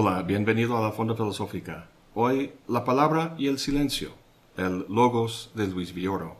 Hola, 0.00 0.22
bienvenido 0.22 0.76
a 0.76 0.80
la 0.80 0.92
Fonda 0.92 1.16
Filosófica. 1.16 1.88
Hoy 2.14 2.52
la 2.68 2.84
palabra 2.84 3.34
y 3.36 3.48
el 3.48 3.58
silencio, 3.58 4.10
el 4.56 4.86
Logos 4.88 5.50
de 5.56 5.66
Luis 5.66 5.92
Villoro. 5.92 6.36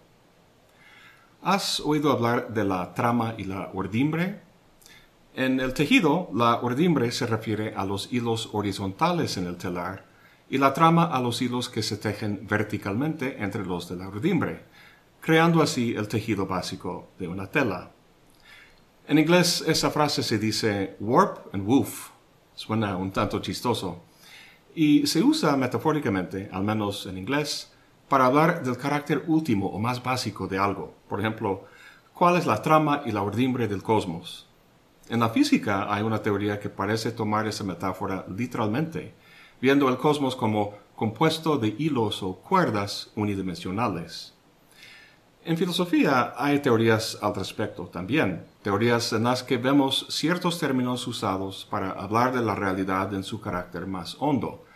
¿Has 1.42 1.80
oído 1.80 2.12
hablar 2.12 2.54
de 2.54 2.62
la 2.62 2.94
trama 2.94 3.34
y 3.36 3.42
la 3.42 3.70
ordimbre? 3.74 4.42
En 5.34 5.58
el 5.58 5.74
tejido, 5.74 6.30
la 6.32 6.60
ordimbre 6.60 7.10
se 7.10 7.26
refiere 7.26 7.74
a 7.74 7.84
los 7.84 8.12
hilos 8.12 8.50
horizontales 8.52 9.36
en 9.38 9.48
el 9.48 9.56
telar 9.56 10.04
y 10.48 10.58
la 10.58 10.72
trama 10.72 11.06
a 11.06 11.20
los 11.20 11.42
hilos 11.42 11.68
que 11.68 11.82
se 11.82 11.96
tejen 11.96 12.46
verticalmente 12.46 13.42
entre 13.42 13.66
los 13.66 13.88
de 13.88 13.96
la 13.96 14.06
ordimbre, 14.06 14.66
creando 15.20 15.62
así 15.62 15.96
el 15.96 16.06
tejido 16.06 16.46
básico 16.46 17.08
de 17.18 17.26
una 17.26 17.48
tela. 17.48 17.90
En 19.08 19.18
inglés 19.18 19.64
esa 19.66 19.90
frase 19.90 20.22
se 20.22 20.38
dice 20.38 20.94
warp 21.00 21.52
and 21.52 21.66
woof. 21.66 22.17
Suena 22.58 22.96
un 22.96 23.12
tanto 23.12 23.38
chistoso. 23.38 24.02
Y 24.74 25.06
se 25.06 25.22
usa 25.22 25.56
metafóricamente, 25.56 26.50
al 26.52 26.64
menos 26.64 27.06
en 27.06 27.16
inglés, 27.16 27.72
para 28.08 28.26
hablar 28.26 28.64
del 28.64 28.76
carácter 28.76 29.22
último 29.28 29.68
o 29.68 29.78
más 29.78 30.02
básico 30.02 30.48
de 30.48 30.58
algo. 30.58 30.92
Por 31.08 31.20
ejemplo, 31.20 31.66
¿cuál 32.12 32.36
es 32.36 32.46
la 32.46 32.60
trama 32.60 33.02
y 33.06 33.12
la 33.12 33.22
ordimbre 33.22 33.68
del 33.68 33.84
cosmos? 33.84 34.48
En 35.08 35.20
la 35.20 35.28
física 35.28 35.86
hay 35.88 36.02
una 36.02 36.20
teoría 36.20 36.58
que 36.58 36.68
parece 36.68 37.12
tomar 37.12 37.46
esa 37.46 37.62
metáfora 37.62 38.26
literalmente, 38.28 39.14
viendo 39.60 39.88
el 39.88 39.96
cosmos 39.96 40.34
como 40.34 40.74
compuesto 40.96 41.58
de 41.58 41.76
hilos 41.78 42.24
o 42.24 42.34
cuerdas 42.34 43.12
unidimensionales. 43.14 44.34
En 45.48 45.56
filosofía 45.56 46.34
hay 46.36 46.58
teorías 46.58 47.16
al 47.22 47.34
respecto 47.34 47.86
también, 47.86 48.44
teorías 48.60 49.14
en 49.14 49.24
las 49.24 49.42
que 49.42 49.56
vemos 49.56 50.04
ciertos 50.10 50.60
términos 50.60 51.06
usados 51.06 51.66
para 51.70 51.92
hablar 51.92 52.34
de 52.34 52.42
la 52.42 52.54
realidad 52.54 53.14
en 53.14 53.24
su 53.24 53.40
carácter 53.40 53.86
más 53.86 54.14
hondo. 54.20 54.66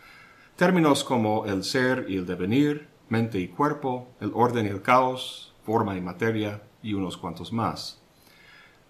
Términos 0.57 1.05
como 1.05 1.45
el 1.45 1.63
ser 1.63 2.07
y 2.09 2.17
el 2.17 2.25
devenir, 2.25 2.89
mente 3.11 3.39
y 3.39 3.49
cuerpo, 3.49 4.09
el 4.19 4.31
orden 4.33 4.65
y 4.65 4.71
el 4.71 4.81
caos, 4.81 5.53
forma 5.63 5.95
y 5.95 6.01
materia, 6.01 6.63
y 6.83 6.95
unos 6.95 7.19
cuantos 7.19 7.53
más. 7.53 8.01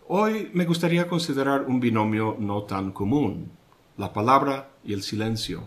Hoy 0.07 0.53
me 0.55 0.67
gustaría 0.67 1.09
considerar 1.09 1.63
un 1.63 1.81
binomio 1.81 2.37
no 2.39 2.63
tan 2.63 2.93
común, 2.93 3.51
la 3.97 4.13
palabra 4.13 4.71
y 4.85 4.93
el 4.93 5.03
silencio. 5.03 5.65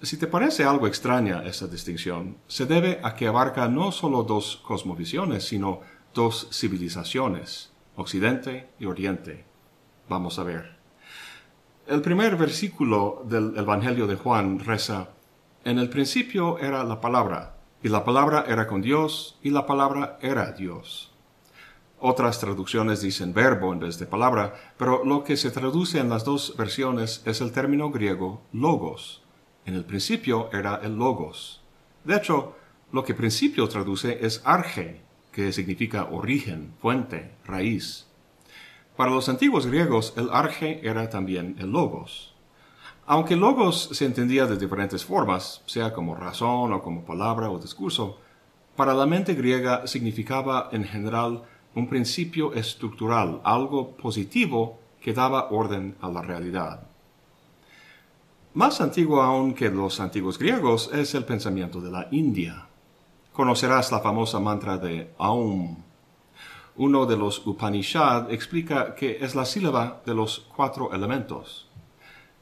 Si 0.00 0.16
te 0.16 0.28
parece 0.28 0.62
algo 0.62 0.86
extraña 0.86 1.42
esta 1.44 1.66
distinción, 1.66 2.36
se 2.46 2.66
debe 2.66 3.00
a 3.02 3.16
que 3.16 3.26
abarca 3.26 3.68
no 3.68 3.90
solo 3.90 4.22
dos 4.22 4.62
cosmovisiones, 4.64 5.48
sino 5.48 5.80
dos 6.14 6.48
civilizaciones, 6.52 7.72
Occidente 7.96 8.70
y 8.78 8.86
Oriente. 8.86 9.44
Vamos 10.08 10.38
a 10.38 10.44
ver. 10.44 10.76
El 11.88 12.00
primer 12.00 12.36
versículo 12.36 13.24
del 13.24 13.56
Evangelio 13.56 14.06
de 14.06 14.14
Juan 14.14 14.60
reza, 14.60 15.08
En 15.64 15.80
el 15.80 15.90
principio 15.90 16.58
era 16.58 16.84
la 16.84 17.00
palabra, 17.00 17.56
y 17.82 17.88
la 17.88 18.04
palabra 18.04 18.44
era 18.46 18.68
con 18.68 18.80
Dios, 18.80 19.36
y 19.42 19.50
la 19.50 19.66
palabra 19.66 20.16
era 20.22 20.52
Dios. 20.52 21.12
Otras 21.98 22.38
traducciones 22.38 23.02
dicen 23.02 23.34
verbo 23.34 23.72
en 23.72 23.80
vez 23.80 23.98
de 23.98 24.06
palabra, 24.06 24.54
pero 24.76 25.04
lo 25.04 25.24
que 25.24 25.36
se 25.36 25.50
traduce 25.50 25.98
en 25.98 26.08
las 26.08 26.24
dos 26.24 26.54
versiones 26.56 27.22
es 27.24 27.40
el 27.40 27.50
término 27.50 27.90
griego 27.90 28.42
logos, 28.52 29.22
en 29.68 29.74
el 29.74 29.84
principio 29.84 30.48
era 30.50 30.80
el 30.82 30.96
logos. 30.96 31.60
De 32.02 32.16
hecho, 32.16 32.56
lo 32.90 33.04
que 33.04 33.12
principio 33.12 33.68
traduce 33.68 34.24
es 34.24 34.40
arge, 34.46 35.02
que 35.30 35.52
significa 35.52 36.08
origen, 36.10 36.72
fuente, 36.80 37.32
raíz. 37.44 38.06
Para 38.96 39.10
los 39.10 39.28
antiguos 39.28 39.66
griegos, 39.66 40.14
el 40.16 40.30
arge 40.32 40.80
era 40.82 41.10
también 41.10 41.54
el 41.58 41.70
logos. 41.70 42.34
Aunque 43.04 43.36
logos 43.36 43.90
se 43.92 44.06
entendía 44.06 44.46
de 44.46 44.56
diferentes 44.56 45.04
formas, 45.04 45.62
sea 45.66 45.92
como 45.92 46.14
razón 46.14 46.72
o 46.72 46.82
como 46.82 47.04
palabra 47.04 47.50
o 47.50 47.58
discurso, 47.58 48.18
para 48.74 48.94
la 48.94 49.04
mente 49.04 49.34
griega 49.34 49.86
significaba 49.86 50.70
en 50.72 50.84
general 50.84 51.42
un 51.74 51.88
principio 51.90 52.54
estructural, 52.54 53.42
algo 53.44 53.96
positivo 53.98 54.80
que 55.02 55.12
daba 55.12 55.50
orden 55.50 55.94
a 56.00 56.08
la 56.08 56.22
realidad. 56.22 56.87
Más 58.58 58.80
antiguo 58.80 59.22
aún 59.22 59.54
que 59.54 59.70
los 59.70 60.00
antiguos 60.00 60.36
griegos 60.36 60.90
es 60.92 61.14
el 61.14 61.24
pensamiento 61.24 61.80
de 61.80 61.92
la 61.92 62.08
India. 62.10 62.66
Conocerás 63.32 63.92
la 63.92 64.00
famosa 64.00 64.40
mantra 64.40 64.78
de 64.78 65.14
Aum. 65.16 65.76
Uno 66.74 67.06
de 67.06 67.16
los 67.16 67.46
Upanishad 67.46 68.32
explica 68.32 68.96
que 68.96 69.24
es 69.24 69.36
la 69.36 69.44
sílaba 69.44 70.02
de 70.04 70.12
los 70.12 70.44
cuatro 70.56 70.92
elementos. 70.92 71.68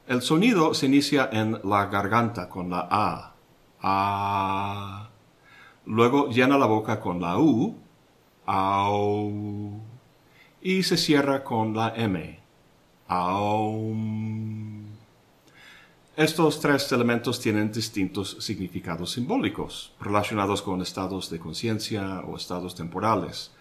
El 0.07 0.23
sonido 0.23 0.73
se 0.73 0.87
inicia 0.87 1.29
en 1.31 1.61
la 1.63 1.85
garganta 1.85 2.49
con 2.49 2.71
la 2.71 2.89
A. 2.91 3.35
A. 3.83 5.11
Luego 5.85 6.31
llena 6.31 6.57
la 6.57 6.65
boca 6.65 6.99
con 6.99 7.21
la 7.21 7.39
U. 7.39 7.77
Au. 8.47 9.83
Y 10.63 10.83
se 10.83 10.97
cierra 10.97 11.45
con 11.45 11.77
la 11.77 11.93
M. 11.95 12.41
Aum. 13.07 14.66
Estos 16.17 16.61
tres 16.61 16.91
elementos 16.93 17.39
tienen 17.39 17.71
distintos 17.71 18.39
significados 18.41 19.13
simbólicos, 19.13 19.93
relacionados 20.01 20.63
con 20.63 20.81
estados 20.81 21.29
de 21.29 21.39
conciencia 21.39 22.21
o 22.21 22.39
estados 22.39 22.75
temporales. 22.75 23.53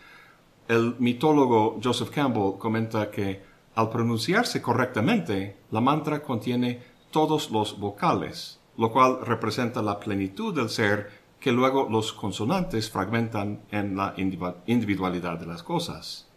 El 0.69 0.95
mitólogo 0.99 1.77
Joseph 1.83 2.11
Campbell 2.11 2.57
comenta 2.57 3.11
que 3.11 3.43
al 3.75 3.89
pronunciarse 3.89 4.61
correctamente, 4.61 5.57
la 5.69 5.81
mantra 5.81 6.23
contiene 6.23 6.81
todos 7.11 7.51
los 7.51 7.77
vocales, 7.77 8.61
lo 8.77 8.89
cual 8.89 9.19
representa 9.25 9.81
la 9.81 9.99
plenitud 9.99 10.55
del 10.55 10.69
ser 10.69 11.11
que 11.41 11.51
luego 11.51 11.89
los 11.89 12.13
consonantes 12.13 12.89
fragmentan 12.89 13.63
en 13.69 13.97
la 13.97 14.13
individualidad 14.65 15.37
de 15.37 15.45
las 15.45 15.61
cosas. 15.61 16.29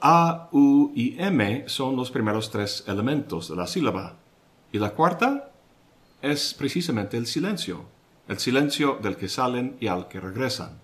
A, 0.00 0.48
U 0.52 0.92
y 0.94 1.20
M 1.20 1.64
son 1.66 1.96
los 1.96 2.12
primeros 2.12 2.50
tres 2.50 2.84
elementos 2.86 3.48
de 3.48 3.56
la 3.56 3.66
sílaba, 3.66 4.21
y 4.72 4.78
la 4.78 4.90
cuarta 4.90 5.50
es 6.22 6.54
precisamente 6.54 7.16
el 7.16 7.26
silencio, 7.26 7.84
el 8.26 8.38
silencio 8.38 8.98
del 9.02 9.16
que 9.16 9.28
salen 9.28 9.76
y 9.78 9.86
al 9.86 10.08
que 10.08 10.18
regresan. 10.18 10.80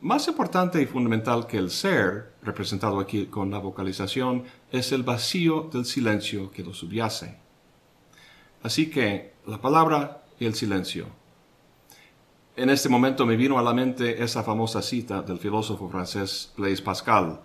Más 0.00 0.28
importante 0.28 0.80
y 0.80 0.86
fundamental 0.86 1.46
que 1.46 1.56
el 1.56 1.70
ser, 1.70 2.34
representado 2.42 3.00
aquí 3.00 3.26
con 3.26 3.50
la 3.50 3.58
vocalización, 3.58 4.44
es 4.70 4.92
el 4.92 5.02
vacío 5.02 5.70
del 5.72 5.86
silencio 5.86 6.50
que 6.50 6.62
lo 6.62 6.74
subyace. 6.74 7.38
Así 8.62 8.90
que 8.90 9.32
la 9.46 9.60
palabra 9.60 10.24
y 10.38 10.44
el 10.44 10.54
silencio. 10.54 11.06
En 12.56 12.70
este 12.70 12.88
momento 12.88 13.26
me 13.26 13.36
vino 13.36 13.58
a 13.58 13.62
la 13.62 13.74
mente 13.74 14.22
esa 14.22 14.44
famosa 14.44 14.80
cita 14.80 15.22
del 15.22 15.38
filósofo 15.38 15.88
francés 15.88 16.52
Blaise 16.56 16.82
Pascal, 16.82 17.40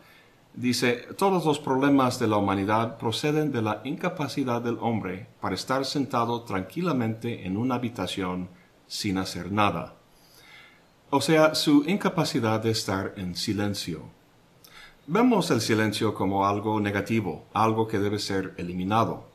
Dice, 0.59 1.07
todos 1.17 1.45
los 1.45 1.57
problemas 1.57 2.19
de 2.19 2.27
la 2.27 2.35
humanidad 2.35 2.97
proceden 2.97 3.53
de 3.53 3.61
la 3.61 3.79
incapacidad 3.85 4.61
del 4.61 4.77
hombre 4.81 5.27
para 5.39 5.55
estar 5.55 5.85
sentado 5.85 6.41
tranquilamente 6.41 7.45
en 7.47 7.55
una 7.55 7.75
habitación 7.75 8.49
sin 8.85 9.17
hacer 9.19 9.53
nada. 9.53 9.93
O 11.11 11.21
sea, 11.21 11.55
su 11.55 11.85
incapacidad 11.87 12.59
de 12.59 12.71
estar 12.71 13.13
en 13.15 13.37
silencio. 13.37 14.01
Vemos 15.07 15.49
el 15.49 15.61
silencio 15.61 16.13
como 16.13 16.45
algo 16.45 16.81
negativo, 16.81 17.45
algo 17.53 17.87
que 17.87 17.99
debe 17.99 18.19
ser 18.19 18.53
eliminado. 18.57 19.29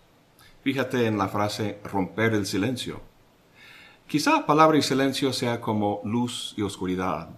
Fíjate 0.63 1.07
en 1.07 1.17
la 1.17 1.29
frase 1.29 1.79
romper 1.85 2.35
el 2.35 2.45
silencio. 2.45 3.01
Quizá 4.07 4.45
palabra 4.45 4.77
y 4.77 4.83
silencio 4.83 5.33
sea 5.33 5.63
como 5.63 6.03
luz 6.05 6.53
y 6.59 6.61
oscuridad, 6.61 7.31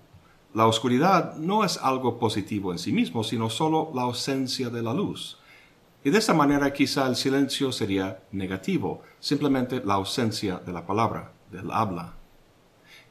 la 0.57 0.67
oscuridad 0.67 1.37
no 1.37 1.65
es 1.65 1.77
algo 1.77 2.19
positivo 2.19 2.73
en 2.73 2.79
sí 2.79 2.91
mismo, 2.91 3.23
sino 3.23 3.51
solo 3.51 3.93
la 3.95 4.05
ausencia 4.05 4.71
de 4.71 4.83
la 4.83 4.95
luz. 4.95 5.39
Y 6.03 6.09
de 6.09 6.17
esa 6.17 6.33
manera 6.33 6.73
quizá 6.73 7.07
el 7.09 7.17
silencio 7.17 7.73
sería 7.73 8.23
negativo, 8.33 9.03
simplemente 9.21 9.83
la 9.85 9.95
ausencia 9.97 10.57
de 10.57 10.73
la 10.73 10.87
palabra, 10.87 11.35
del 11.53 11.71
habla. 11.71 12.15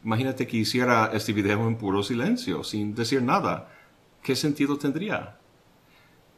Imagínate 0.04 0.48
que 0.48 0.58
hiciera 0.58 1.12
este 1.14 1.34
video 1.34 1.68
en 1.68 1.76
puro 1.78 2.02
silencio, 2.02 2.64
sin 2.64 2.96
decir 2.96 3.22
nada. 3.22 3.70
¿Qué 4.24 4.36
sentido 4.36 4.80
tendría? 4.80 5.38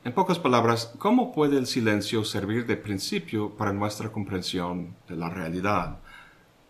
En 0.04 0.12
pocas 0.12 0.40
palabras, 0.40 0.94
¿cómo 0.98 1.32
puede 1.32 1.58
el 1.58 1.68
silencio 1.68 2.26
servir 2.26 2.66
de 2.66 2.76
principio 2.76 3.56
para 3.56 3.72
nuestra 3.72 4.12
comprensión 4.12 4.98
de 5.08 5.16
la 5.16 5.30
realidad? 5.30 6.00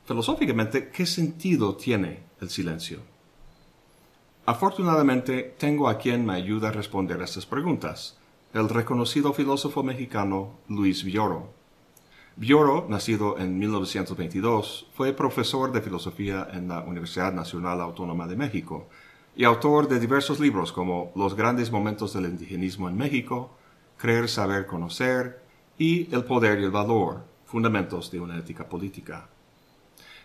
Filosóficamente, 0.06 0.92
¿qué 0.92 1.08
sentido 1.08 1.76
tiene 1.76 2.20
el 2.40 2.52
silencio? 2.52 3.17
Afortunadamente, 4.50 5.56
tengo 5.58 5.90
a 5.90 5.98
quien 5.98 6.26
me 6.26 6.32
ayuda 6.32 6.70
a 6.70 6.72
responder 6.72 7.22
estas 7.22 7.46
preguntas, 7.46 8.18
el 8.54 8.70
reconocido 8.70 9.34
filósofo 9.34 9.84
mexicano 9.84 10.60
Luis 10.70 11.04
Villoro. 11.04 11.50
Villoro, 12.38 12.86
nacido 12.88 13.38
en 13.40 13.60
1922, 13.60 14.88
fue 14.94 15.12
profesor 15.12 15.74
de 15.74 15.82
filosofía 15.82 16.48
en 16.54 16.70
la 16.70 16.80
Universidad 16.80 17.34
Nacional 17.34 17.82
Autónoma 17.82 18.26
de 18.26 18.38
México 18.38 18.88
y 19.36 19.44
autor 19.44 19.90
de 19.90 20.00
diversos 20.00 20.40
libros 20.40 20.72
como 20.72 21.12
Los 21.14 21.36
grandes 21.36 21.70
momentos 21.70 22.14
del 22.14 22.28
indigenismo 22.28 22.88
en 22.88 22.96
México, 22.96 23.54
Creer, 23.98 24.30
Saber, 24.30 24.66
Conocer 24.66 25.42
y 25.78 26.08
El 26.16 26.24
poder 26.24 26.62
y 26.62 26.64
el 26.64 26.72
valor, 26.72 27.26
fundamentos 27.44 28.10
de 28.12 28.22
una 28.22 28.38
ética 28.38 28.70
política. 28.70 29.28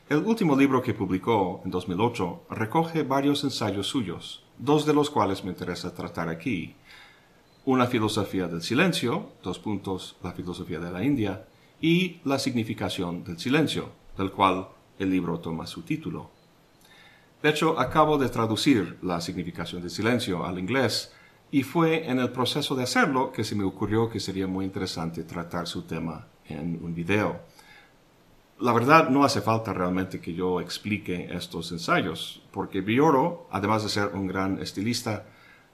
El 0.08 0.18
último 0.18 0.56
libro 0.56 0.82
que 0.82 0.94
publicó, 0.94 1.62
en 1.64 1.70
2008, 1.70 2.46
recoge 2.50 3.02
varios 3.02 3.44
ensayos 3.44 3.86
suyos, 3.86 4.44
dos 4.58 4.84
de 4.84 4.92
los 4.92 5.08
cuales 5.08 5.44
me 5.44 5.50
interesa 5.50 5.94
tratar 5.94 6.28
aquí. 6.28 6.74
Una 7.64 7.86
filosofía 7.86 8.48
del 8.48 8.62
silencio, 8.62 9.30
dos 9.42 9.60
puntos, 9.60 10.16
la 10.22 10.32
filosofía 10.32 10.80
de 10.80 10.90
la 10.90 11.04
India, 11.04 11.46
y 11.80 12.20
la 12.24 12.38
significación 12.38 13.24
del 13.24 13.38
silencio, 13.38 13.90
del 14.18 14.32
cual 14.32 14.68
el 14.98 15.10
libro 15.10 15.38
toma 15.38 15.66
su 15.66 15.82
título. 15.82 16.30
De 17.42 17.50
hecho, 17.50 17.78
acabo 17.78 18.18
de 18.18 18.28
traducir 18.28 18.98
la 19.02 19.20
significación 19.20 19.82
del 19.82 19.90
silencio 19.90 20.44
al 20.44 20.58
inglés 20.58 21.12
y 21.50 21.62
fue 21.62 22.08
en 22.08 22.18
el 22.18 22.30
proceso 22.30 22.74
de 22.74 22.84
hacerlo 22.84 23.32
que 23.32 23.44
se 23.44 23.54
me 23.54 23.64
ocurrió 23.64 24.08
que 24.08 24.20
sería 24.20 24.46
muy 24.46 24.64
interesante 24.64 25.24
tratar 25.24 25.66
su 25.66 25.82
tema 25.82 26.26
en 26.48 26.78
un 26.82 26.94
video. 26.94 27.40
La 28.62 28.72
verdad, 28.72 29.08
no 29.08 29.24
hace 29.24 29.40
falta 29.40 29.72
realmente 29.72 30.20
que 30.20 30.34
yo 30.34 30.60
explique 30.60 31.28
estos 31.32 31.72
ensayos, 31.72 32.40
porque 32.52 32.80
Bioro, 32.80 33.48
además 33.50 33.82
de 33.82 33.88
ser 33.88 34.12
un 34.14 34.28
gran 34.28 34.62
estilista, 34.62 35.26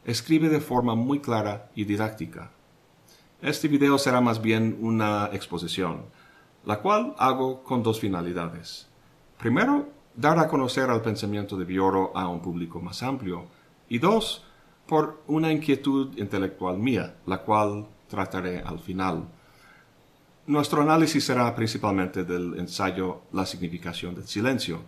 escribe 0.07 0.49
de 0.49 0.59
forma 0.59 0.95
muy 0.95 1.21
clara 1.21 1.71
y 1.75 1.85
didáctica. 1.85 2.51
Este 3.43 3.69
video 3.69 3.99
será 3.99 4.23
más 4.23 4.41
bien 4.41 4.79
una 4.81 5.29
exposición, 5.35 6.07
la 6.65 6.81
cual 6.81 7.15
hago 7.19 7.63
con 7.63 7.83
dos 7.83 8.01
finalidades. 8.01 8.89
Primero, 9.39 9.91
dar 10.17 10.39
a 10.39 10.49
conocer 10.49 10.89
al 10.89 11.03
pensamiento 11.03 11.59
de 11.59 11.67
Bioro 11.67 12.17
a 12.17 12.27
un 12.27 12.41
público 12.41 12.81
más 12.81 13.03
amplio, 13.03 13.49
y 13.91 13.99
dos, 13.99 14.47
por 14.87 15.23
una 15.27 15.53
inquietud 15.53 16.17
intelectual 16.17 16.79
mía, 16.79 17.17
la 17.27 17.43
cual 17.43 17.87
trataré 18.09 18.61
al 18.61 18.79
final. 18.79 19.29
Nuestro 20.49 20.81
análisis 20.81 21.27
será 21.27 21.55
principalmente 21.55 22.25
del 22.25 22.59
ensayo 22.59 23.21
La 23.33 23.45
significación 23.45 24.15
del 24.15 24.27
silencio, 24.27 24.81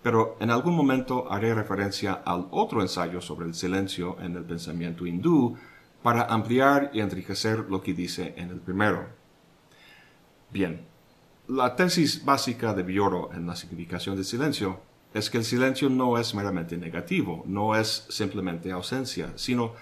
pero 0.00 0.36
en 0.38 0.48
algún 0.48 0.76
momento 0.76 1.26
haré 1.28 1.52
referencia 1.56 2.22
al 2.24 2.46
otro 2.52 2.82
ensayo 2.82 3.20
sobre 3.20 3.48
el 3.48 3.54
silencio 3.54 4.16
en 4.20 4.36
el 4.36 4.44
pensamiento 4.44 5.04
hindú 5.06 5.56
para 6.04 6.22
ampliar 6.22 6.92
y 6.94 7.00
enriquecer 7.00 7.66
lo 7.68 7.82
que 7.82 7.94
dice 7.94 8.34
en 8.36 8.50
el 8.50 8.60
primero. 8.60 9.08
Bien, 10.52 10.86
la 11.48 11.74
tesis 11.74 12.24
básica 12.24 12.72
de 12.72 12.84
Bioro 12.84 13.32
en 13.32 13.44
la 13.44 13.56
significación 13.56 14.14
del 14.14 14.24
silencio 14.24 14.82
es 15.12 15.30
que 15.30 15.38
el 15.38 15.44
silencio 15.44 15.88
no 15.88 16.16
es 16.16 16.32
meramente 16.32 16.76
negativo, 16.76 17.42
no 17.44 17.74
es 17.74 18.06
simplemente 18.08 18.70
ausencia, 18.70 19.32
sino 19.34 19.72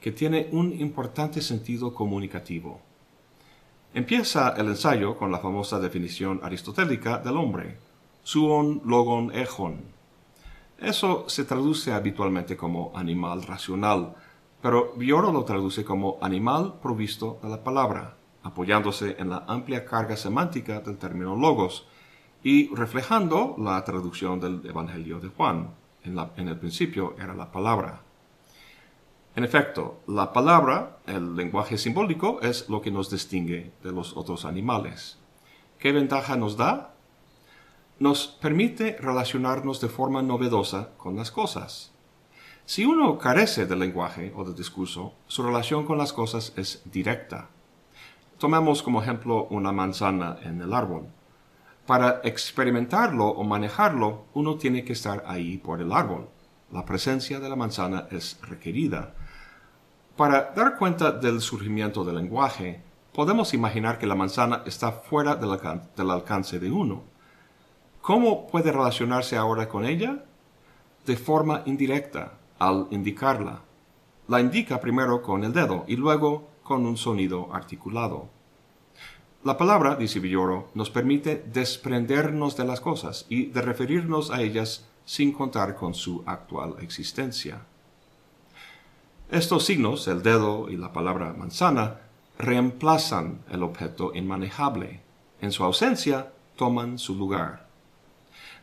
que 0.00 0.12
tiene 0.12 0.50
un 0.52 0.72
importante 0.72 1.42
sentido 1.42 1.92
comunicativo. 1.92 2.93
Empieza 3.94 4.48
el 4.56 4.66
ensayo 4.66 5.16
con 5.16 5.30
la 5.30 5.38
famosa 5.38 5.78
definición 5.78 6.40
aristotélica 6.42 7.18
del 7.18 7.36
hombre, 7.36 7.78
suon 8.24 8.82
logon 8.84 9.30
ejon. 9.32 9.82
Eso 10.78 11.28
se 11.28 11.44
traduce 11.44 11.92
habitualmente 11.92 12.56
como 12.56 12.90
animal 12.96 13.44
racional, 13.44 14.16
pero 14.60 14.94
Bioro 14.96 15.30
lo 15.30 15.44
traduce 15.44 15.84
como 15.84 16.18
animal 16.20 16.74
provisto 16.82 17.38
de 17.40 17.48
la 17.48 17.62
palabra, 17.62 18.16
apoyándose 18.42 19.14
en 19.20 19.30
la 19.30 19.44
amplia 19.46 19.84
carga 19.84 20.16
semántica 20.16 20.80
del 20.80 20.98
término 20.98 21.36
logos 21.36 21.86
y 22.42 22.74
reflejando 22.74 23.54
la 23.58 23.84
traducción 23.84 24.40
del 24.40 24.60
Evangelio 24.66 25.20
de 25.20 25.28
Juan. 25.28 25.70
En 26.02 26.48
el 26.48 26.58
principio 26.58 27.14
era 27.16 27.32
la 27.32 27.52
palabra. 27.52 28.02
En 29.36 29.42
efecto, 29.42 30.00
la 30.06 30.32
palabra, 30.32 30.98
el 31.06 31.34
lenguaje 31.34 31.76
simbólico, 31.76 32.40
es 32.40 32.68
lo 32.68 32.80
que 32.80 32.92
nos 32.92 33.10
distingue 33.10 33.72
de 33.82 33.90
los 33.90 34.16
otros 34.16 34.44
animales. 34.44 35.18
¿Qué 35.78 35.90
ventaja 35.90 36.36
nos 36.36 36.56
da? 36.56 36.94
Nos 37.98 38.28
permite 38.28 38.96
relacionarnos 39.00 39.80
de 39.80 39.88
forma 39.88 40.22
novedosa 40.22 40.90
con 40.96 41.16
las 41.16 41.32
cosas. 41.32 41.92
Si 42.64 42.84
uno 42.84 43.18
carece 43.18 43.66
del 43.66 43.80
lenguaje 43.80 44.32
o 44.36 44.44
del 44.44 44.54
discurso, 44.54 45.14
su 45.26 45.42
relación 45.42 45.84
con 45.84 45.98
las 45.98 46.12
cosas 46.12 46.52
es 46.56 46.82
directa. 46.84 47.50
Tomemos 48.38 48.84
como 48.84 49.02
ejemplo 49.02 49.48
una 49.50 49.72
manzana 49.72 50.38
en 50.42 50.60
el 50.62 50.72
árbol. 50.72 51.08
Para 51.86 52.20
experimentarlo 52.22 53.26
o 53.26 53.42
manejarlo, 53.42 54.26
uno 54.32 54.56
tiene 54.56 54.84
que 54.84 54.92
estar 54.92 55.24
ahí 55.26 55.58
por 55.58 55.80
el 55.80 55.92
árbol. 55.92 56.28
La 56.72 56.84
presencia 56.84 57.40
de 57.40 57.48
la 57.48 57.56
manzana 57.56 58.06
es 58.10 58.38
requerida. 58.42 59.14
Para 60.16 60.52
dar 60.54 60.78
cuenta 60.78 61.10
del 61.10 61.40
surgimiento 61.40 62.04
del 62.04 62.14
lenguaje, 62.14 62.80
podemos 63.12 63.52
imaginar 63.52 63.98
que 63.98 64.06
la 64.06 64.14
manzana 64.14 64.62
está 64.64 64.92
fuera 64.92 65.34
del, 65.34 66.10
alcance 66.10 66.60
de 66.60 66.70
uno. 66.70 67.02
¿Cómo 68.00 68.46
puede 68.46 68.70
relacionarse 68.70 69.36
ahora 69.36 69.68
con 69.68 69.84
ella? 69.84 70.24
De 71.04 71.16
forma 71.16 71.62
indirecta, 71.66 72.34
al 72.60 72.86
indicarla. 72.90 73.62
La 74.28 74.40
indica 74.40 74.80
primero 74.80 75.20
con 75.20 75.42
el 75.42 75.52
dedo 75.52 75.84
y 75.88 75.96
luego 75.96 76.48
con 76.62 76.86
un 76.86 76.96
sonido 76.96 77.52
articulado. 77.52 78.28
La 79.42 79.58
palabra, 79.58 79.96
dice 79.96 80.20
Villoro, 80.20 80.70
nos 80.74 80.90
permite 80.90 81.44
desprendernos 81.52 82.56
de 82.56 82.64
las 82.64 82.80
cosas 82.80 83.26
y 83.28 83.46
de 83.46 83.62
referirnos 83.62 84.30
a 84.30 84.42
ellas 84.42 84.86
sin 85.04 85.32
contar 85.32 85.74
con 85.74 85.92
su 85.92 86.22
actual 86.24 86.76
existencia. 86.80 87.66
Estos 89.30 89.64
signos, 89.64 90.06
el 90.06 90.22
dedo 90.22 90.68
y 90.68 90.76
la 90.76 90.92
palabra 90.92 91.32
manzana, 91.32 92.00
reemplazan 92.38 93.42
el 93.50 93.62
objeto 93.62 94.12
inmanejable. 94.14 95.00
En 95.40 95.50
su 95.50 95.64
ausencia, 95.64 96.32
toman 96.56 96.98
su 96.98 97.14
lugar. 97.14 97.66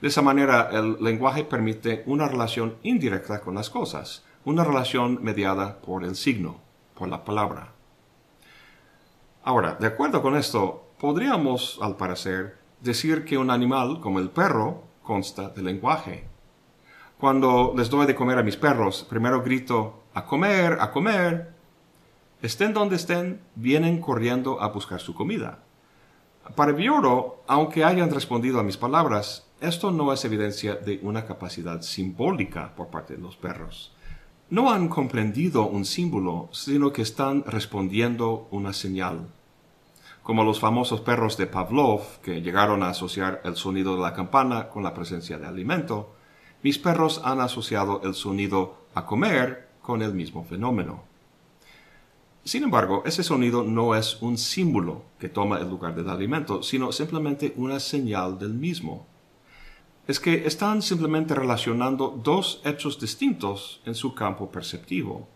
De 0.02 0.08
esa 0.08 0.22
manera, 0.22 0.70
el 0.72 0.98
lenguaje 1.04 1.44
permite 1.44 2.04
una 2.06 2.28
relación 2.28 2.76
indirecta 2.84 3.42
con 3.42 3.56
las 3.56 3.70
cosas, 3.70 4.24
una 4.46 4.64
relación 4.64 5.20
mediada 5.24 5.82
por 5.82 6.04
el 6.04 6.16
signo, 6.16 6.60
por 6.94 7.10
la 7.10 7.24
palabra. 7.24 7.74
Ahora, 9.44 9.76
de 9.80 9.88
acuerdo 9.88 10.22
con 10.22 10.36
esto, 10.36 10.92
podríamos, 11.00 11.80
al 11.82 11.98
parecer, 11.98 12.60
decir 12.82 13.26
que 13.26 13.38
un 13.38 13.50
animal 13.50 14.00
como 14.00 14.20
el 14.20 14.30
perro 14.30 14.84
consta 15.02 15.50
de 15.50 15.64
lenguaje. 15.64 16.28
Cuando 17.20 17.74
les 17.76 17.90
doy 17.90 18.06
de 18.06 18.16
comer 18.16 18.38
a 18.38 18.44
mis 18.44 18.58
perros, 18.58 19.06
primero 19.10 19.42
grito 19.42 20.01
a 20.14 20.26
comer, 20.26 20.78
a 20.80 20.92
comer. 20.92 21.54
Estén 22.42 22.74
donde 22.74 22.96
estén, 22.96 23.42
vienen 23.56 24.02
corriendo 24.02 24.62
a 24.62 24.68
buscar 24.68 25.00
su 25.00 25.14
comida. 25.14 25.60
Para 26.56 26.72
Bioro, 26.72 27.44
aunque 27.48 27.84
hayan 27.84 28.10
respondido 28.10 28.60
a 28.60 28.64
mis 28.64 28.78
palabras, 28.78 29.46
esto 29.62 29.92
no 29.92 30.12
es 30.12 30.26
evidencia 30.26 30.76
de 30.76 31.00
una 31.04 31.26
capacidad 31.26 31.82
simbólica 31.82 32.74
por 32.76 32.88
parte 32.88 33.16
de 33.16 33.22
los 33.22 33.38
perros. 33.38 33.94
No 34.50 34.72
han 34.72 34.90
comprendido 34.90 35.68
un 35.68 35.86
símbolo, 35.86 36.50
sino 36.52 36.92
que 36.92 37.04
están 37.04 37.44
respondiendo 37.46 38.48
una 38.52 38.74
señal. 38.74 39.28
Como 40.24 40.44
los 40.44 40.60
famosos 40.60 41.02
perros 41.02 41.38
de 41.38 41.48
Pavlov, 41.48 42.20
que 42.22 42.42
llegaron 42.42 42.84
a 42.84 42.90
asociar 42.90 43.42
el 43.46 43.56
sonido 43.56 43.96
de 43.96 44.02
la 44.02 44.14
campana 44.14 44.68
con 44.68 44.84
la 44.84 44.94
presencia 44.94 45.38
de 45.38 45.48
alimento, 45.48 46.16
mis 46.64 46.78
perros 46.78 47.22
han 47.24 47.40
asociado 47.40 48.02
el 48.04 48.14
sonido 48.14 48.76
a 48.94 49.06
comer 49.06 49.71
con 49.82 50.02
el 50.02 50.14
mismo 50.14 50.44
fenómeno. 50.44 51.04
Sin 52.44 52.64
embargo, 52.64 53.04
ese 53.06 53.24
sonido 53.24 53.64
no 53.64 53.94
es 53.96 54.20
un 54.22 54.38
símbolo 54.38 55.04
que 55.20 55.30
toma 55.30 55.60
el 55.60 55.70
lugar 55.70 55.94
del 55.94 56.10
alimento, 56.10 56.64
sino 56.64 56.92
simplemente 56.92 57.54
una 57.56 57.80
señal 57.80 58.40
del 58.40 58.54
mismo. 58.54 59.06
Es 60.08 60.20
que 60.20 60.48
están 60.48 60.82
simplemente 60.82 61.36
relacionando 61.36 62.20
dos 62.24 62.62
hechos 62.66 63.00
distintos 63.00 63.82
en 63.86 63.94
su 63.94 64.16
campo 64.16 64.50
perceptivo. 64.50 65.28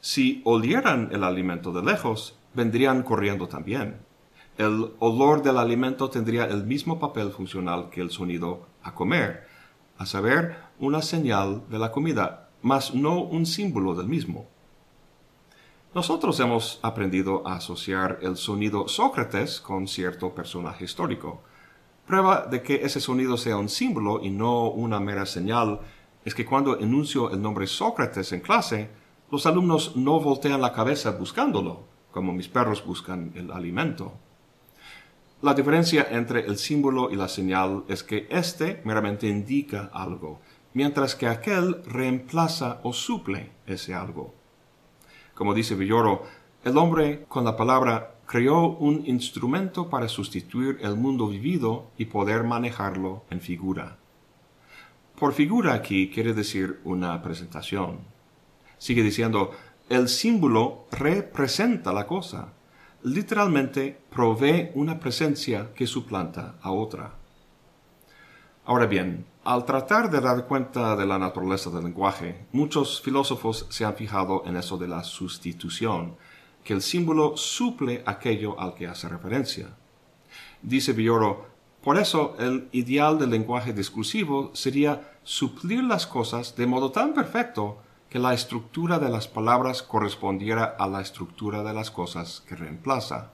Si 0.00 0.42
olieran 0.44 1.10
el 1.12 1.22
alimento 1.22 1.72
de 1.72 1.82
lejos, 1.82 2.36
vendrían 2.52 3.04
corriendo 3.04 3.46
también. 3.46 3.98
El 4.58 4.90
olor 4.98 5.42
del 5.42 5.56
alimento 5.56 6.10
tendría 6.10 6.46
el 6.46 6.64
mismo 6.64 6.98
papel 6.98 7.30
funcional 7.30 7.90
que 7.90 8.00
el 8.00 8.10
sonido 8.10 8.66
a 8.82 8.92
comer, 8.92 9.46
a 9.98 10.04
saber, 10.04 10.56
una 10.80 11.00
señal 11.00 11.62
de 11.70 11.78
la 11.78 11.92
comida, 11.92 12.49
mas 12.62 12.94
no 12.94 13.22
un 13.22 13.46
símbolo 13.46 13.94
del 13.94 14.08
mismo. 14.08 14.46
Nosotros 15.94 16.38
hemos 16.38 16.78
aprendido 16.82 17.46
a 17.46 17.56
asociar 17.56 18.20
el 18.22 18.36
sonido 18.36 18.86
Sócrates 18.86 19.60
con 19.60 19.88
cierto 19.88 20.34
personaje 20.34 20.84
histórico. 20.84 21.42
Prueba 22.06 22.46
de 22.46 22.62
que 22.62 22.84
ese 22.84 23.00
sonido 23.00 23.36
sea 23.36 23.56
un 23.56 23.68
símbolo 23.68 24.20
y 24.22 24.30
no 24.30 24.68
una 24.68 25.00
mera 25.00 25.26
señal 25.26 25.80
es 26.24 26.34
que 26.34 26.44
cuando 26.44 26.78
enuncio 26.78 27.30
el 27.30 27.42
nombre 27.42 27.66
Sócrates 27.66 28.32
en 28.32 28.40
clase, 28.40 28.90
los 29.30 29.46
alumnos 29.46 29.96
no 29.96 30.20
voltean 30.20 30.60
la 30.60 30.72
cabeza 30.72 31.12
buscándolo, 31.12 31.84
como 32.10 32.32
mis 32.32 32.48
perros 32.48 32.84
buscan 32.84 33.32
el 33.34 33.50
alimento. 33.50 34.12
La 35.42 35.54
diferencia 35.54 36.06
entre 36.10 36.46
el 36.46 36.58
símbolo 36.58 37.10
y 37.10 37.16
la 37.16 37.26
señal 37.26 37.84
es 37.88 38.02
que 38.04 38.28
éste 38.30 38.82
meramente 38.84 39.26
indica 39.26 39.90
algo, 39.92 40.40
mientras 40.74 41.14
que 41.14 41.26
aquel 41.26 41.82
reemplaza 41.84 42.80
o 42.82 42.92
suple 42.92 43.50
ese 43.66 43.94
algo. 43.94 44.34
Como 45.34 45.54
dice 45.54 45.74
Villoro, 45.74 46.22
El 46.62 46.76
hombre 46.76 47.24
con 47.26 47.44
la 47.44 47.56
palabra 47.56 48.16
creó 48.26 48.66
un 48.66 49.06
instrumento 49.06 49.88
para 49.88 50.08
sustituir 50.08 50.78
el 50.82 50.94
mundo 50.94 51.26
vivido 51.28 51.90
y 51.96 52.04
poder 52.04 52.44
manejarlo 52.44 53.24
en 53.30 53.40
figura. 53.40 53.96
Por 55.18 55.32
figura 55.32 55.72
aquí 55.74 56.10
quiere 56.10 56.34
decir 56.34 56.80
una 56.84 57.20
presentación. 57.22 58.00
Sigue 58.78 59.02
diciendo, 59.02 59.52
el 59.88 60.08
símbolo 60.08 60.86
representa 60.92 61.92
la 61.92 62.06
cosa. 62.06 62.52
Literalmente 63.02 63.98
provee 64.10 64.70
una 64.74 65.00
presencia 65.00 65.72
que 65.74 65.86
suplanta 65.86 66.56
a 66.62 66.70
otra. 66.70 67.14
Ahora 68.64 68.86
bien, 68.86 69.26
al 69.44 69.64
tratar 69.64 70.10
de 70.10 70.20
dar 70.20 70.46
cuenta 70.46 70.96
de 70.96 71.06
la 71.06 71.18
naturaleza 71.18 71.70
del 71.70 71.84
lenguaje, 71.84 72.46
muchos 72.52 73.00
filósofos 73.00 73.66
se 73.70 73.84
han 73.84 73.94
fijado 73.94 74.42
en 74.44 74.56
eso 74.56 74.76
de 74.76 74.88
la 74.88 75.02
sustitución, 75.02 76.16
que 76.62 76.74
el 76.74 76.82
símbolo 76.82 77.36
suple 77.36 78.02
aquello 78.04 78.60
al 78.60 78.74
que 78.74 78.86
hace 78.86 79.08
referencia. 79.08 79.68
Dice 80.60 80.92
Villoro, 80.92 81.48
por 81.82 81.96
eso 81.96 82.36
el 82.38 82.68
ideal 82.72 83.18
del 83.18 83.30
lenguaje 83.30 83.72
discursivo 83.72 84.50
sería 84.52 85.16
suplir 85.22 85.82
las 85.84 86.06
cosas 86.06 86.54
de 86.56 86.66
modo 86.66 86.90
tan 86.90 87.14
perfecto 87.14 87.78
que 88.10 88.18
la 88.18 88.34
estructura 88.34 88.98
de 88.98 89.08
las 89.08 89.26
palabras 89.26 89.82
correspondiera 89.82 90.64
a 90.78 90.86
la 90.86 91.00
estructura 91.00 91.62
de 91.62 91.72
las 91.72 91.90
cosas 91.90 92.42
que 92.46 92.56
reemplaza. 92.56 93.32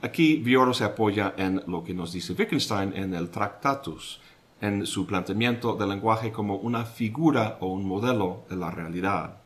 Aquí 0.00 0.36
Villoro 0.36 0.72
se 0.72 0.84
apoya 0.84 1.34
en 1.36 1.62
lo 1.66 1.82
que 1.82 1.94
nos 1.94 2.12
dice 2.12 2.32
Wittgenstein 2.32 2.94
en 2.94 3.14
el 3.14 3.30
Tractatus, 3.30 4.20
en 4.64 4.86
su 4.86 5.06
planteamiento 5.06 5.76
del 5.76 5.90
lenguaje 5.90 6.32
como 6.32 6.56
una 6.56 6.86
figura 6.86 7.58
o 7.60 7.66
un 7.66 7.86
modelo 7.86 8.44
de 8.48 8.56
la 8.56 8.70
realidad. 8.70 9.36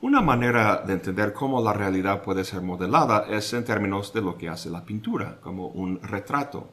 Una 0.00 0.22
manera 0.22 0.82
de 0.86 0.94
entender 0.94 1.34
cómo 1.34 1.62
la 1.62 1.74
realidad 1.74 2.22
puede 2.22 2.44
ser 2.44 2.62
modelada 2.62 3.26
es 3.28 3.52
en 3.52 3.62
términos 3.62 4.10
de 4.14 4.22
lo 4.22 4.38
que 4.38 4.48
hace 4.48 4.70
la 4.70 4.86
pintura, 4.86 5.38
como 5.42 5.68
un 5.68 6.00
retrato. 6.00 6.70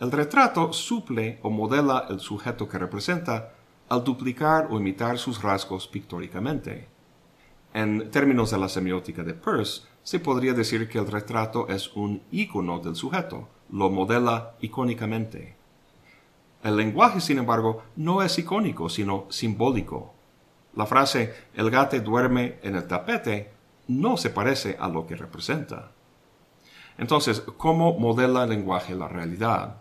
El 0.00 0.12
retrato 0.12 0.74
suple 0.74 1.38
o 1.42 1.48
modela 1.48 2.06
el 2.10 2.20
sujeto 2.20 2.68
que 2.68 2.78
representa 2.78 3.54
al 3.88 4.04
duplicar 4.04 4.68
o 4.70 4.78
imitar 4.78 5.16
sus 5.16 5.42
rasgos 5.42 5.88
pictóricamente. 5.88 6.88
En 7.72 8.10
términos 8.10 8.50
de 8.50 8.58
la 8.58 8.68
semiótica 8.68 9.24
de 9.24 9.32
Peirce, 9.32 9.82
se 10.02 10.20
podría 10.20 10.52
decir 10.52 10.90
que 10.90 10.98
el 10.98 11.06
retrato 11.06 11.68
es 11.68 11.88
un 11.96 12.22
ícono 12.30 12.80
del 12.80 12.96
sujeto, 12.96 13.48
lo 13.70 13.88
modela 13.88 14.56
icónicamente. 14.60 15.57
El 16.62 16.76
lenguaje, 16.76 17.20
sin 17.20 17.38
embargo, 17.38 17.84
no 17.96 18.22
es 18.22 18.38
icónico, 18.38 18.88
sino 18.88 19.26
simbólico. 19.28 20.14
La 20.74 20.86
frase 20.86 21.34
el 21.54 21.70
gato 21.70 21.98
duerme 22.00 22.58
en 22.62 22.76
el 22.76 22.86
tapete 22.86 23.50
no 23.88 24.16
se 24.16 24.30
parece 24.30 24.76
a 24.78 24.88
lo 24.88 25.06
que 25.06 25.16
representa. 25.16 25.92
Entonces, 26.98 27.42
¿cómo 27.56 27.98
modela 27.98 28.44
el 28.44 28.50
lenguaje 28.50 28.94
la 28.94 29.08
realidad? 29.08 29.80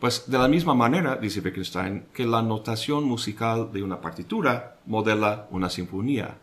Pues 0.00 0.30
de 0.30 0.38
la 0.38 0.48
misma 0.48 0.74
manera, 0.74 1.16
dice 1.16 1.40
Wittgenstein, 1.40 2.06
que 2.12 2.26
la 2.26 2.42
notación 2.42 3.04
musical 3.04 3.72
de 3.72 3.82
una 3.82 4.00
partitura 4.00 4.76
modela 4.86 5.46
una 5.50 5.70
sinfonía 5.70 6.38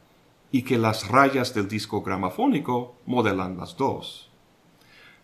y 0.51 0.63
que 0.63 0.77
las 0.77 1.07
rayas 1.07 1.53
del 1.53 1.67
disco 1.67 2.01
gramafónico 2.01 2.95
modelan 3.05 3.57
las 3.57 3.75
dos. 3.77 4.29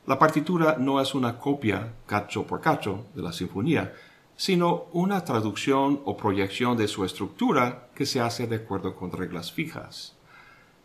La 0.06 0.18
partitura 0.18 0.78
no 0.80 1.02
es 1.02 1.14
una 1.16 1.38
copia 1.38 1.94
cacho 2.06 2.48
por 2.48 2.62
cacho 2.62 3.06
de 3.14 3.22
la 3.22 3.34
sinfonía, 3.34 3.94
sino 4.38 4.86
una 4.94 5.26
traducción 5.26 6.02
o 6.06 6.16
proyección 6.16 6.78
de 6.78 6.88
su 6.88 7.04
estructura 7.04 7.90
que 7.96 8.06
se 8.06 8.22
hace 8.22 8.46
de 8.46 8.58
acuerdo 8.58 8.96
con 8.96 9.12
reglas 9.12 9.52
fijas. 9.52 10.16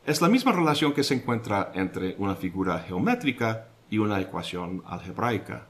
Es 0.07 0.21
la 0.23 0.29
misma 0.29 0.53
relación 0.53 0.95
que 0.95 1.05
se 1.05 1.15
encuentra 1.15 1.71
entre 1.75 2.17
una 2.19 2.35
figura 2.35 2.81
geométrica 2.81 3.69
y 3.91 3.99
una 3.99 4.21
ecuación 4.21 4.83
algebraica. 4.87 5.69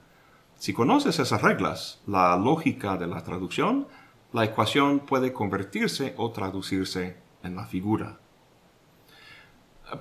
Si 0.55 0.73
conoces 0.73 1.19
esas 1.19 1.43
reglas, 1.43 2.01
la 2.07 2.37
lógica 2.37 2.97
de 2.97 3.09
la 3.09 3.25
traducción, 3.25 3.89
la 4.33 4.45
ecuación 4.45 5.01
puede 5.01 5.33
convertirse 5.33 6.15
o 6.17 6.31
traducirse 6.31 7.17
en 7.43 7.57
la 7.57 7.67
figura. 7.67 8.21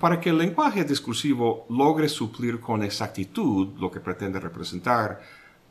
Para 0.00 0.20
que 0.20 0.30
el 0.30 0.38
lenguaje 0.38 0.84
discursivo 0.84 1.66
logre 1.68 2.08
suplir 2.08 2.60
con 2.60 2.82
exactitud 2.84 3.76
lo 3.78 3.90
que 3.90 4.00
pretende 4.00 4.38
representar, 4.38 5.20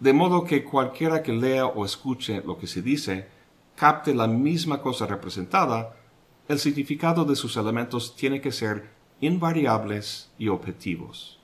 de 0.02 0.14
modo 0.14 0.44
que 0.44 0.64
cualquiera 0.64 1.22
que 1.22 1.32
lea 1.32 1.68
o 1.68 1.86
escuche 1.86 2.42
lo 2.44 2.58
que 2.58 2.66
se 2.66 2.82
dice 2.82 3.28
capte 3.76 4.16
la 4.16 4.28
misma 4.28 4.82
cosa 4.82 5.06
representada, 5.06 5.96
el 6.48 6.58
significado 6.58 7.24
de 7.24 7.36
sus 7.36 7.56
elementos 7.56 8.16
tiene 8.16 8.42
que 8.42 8.52
ser 8.52 8.90
invariables 9.22 10.32
y 10.40 10.48
objetivos. 10.48 11.40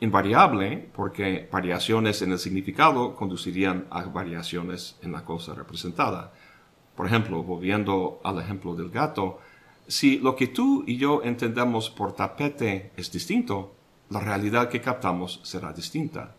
Invariable 0.00 0.88
porque 0.94 1.46
variaciones 1.52 2.22
en 2.22 2.32
el 2.32 2.38
significado 2.38 3.14
conducirían 3.14 3.86
a 3.90 4.02
variaciones 4.04 4.98
en 5.02 5.12
la 5.12 5.22
cosa 5.22 5.54
representada. 5.54 6.32
Por 6.96 7.06
ejemplo, 7.06 7.42
volviendo 7.42 8.18
al 8.24 8.40
ejemplo 8.40 8.74
del 8.74 8.88
gato, 8.88 9.40
si 9.86 10.18
lo 10.18 10.36
que 10.36 10.46
tú 10.46 10.84
y 10.86 10.96
yo 10.96 11.20
entendemos 11.22 11.90
por 11.90 12.14
tapete 12.14 12.92
es 12.96 13.12
distinto, 13.12 13.74
la 14.08 14.20
realidad 14.20 14.70
que 14.70 14.80
captamos 14.80 15.40
será 15.42 15.74
distinta. 15.74 16.36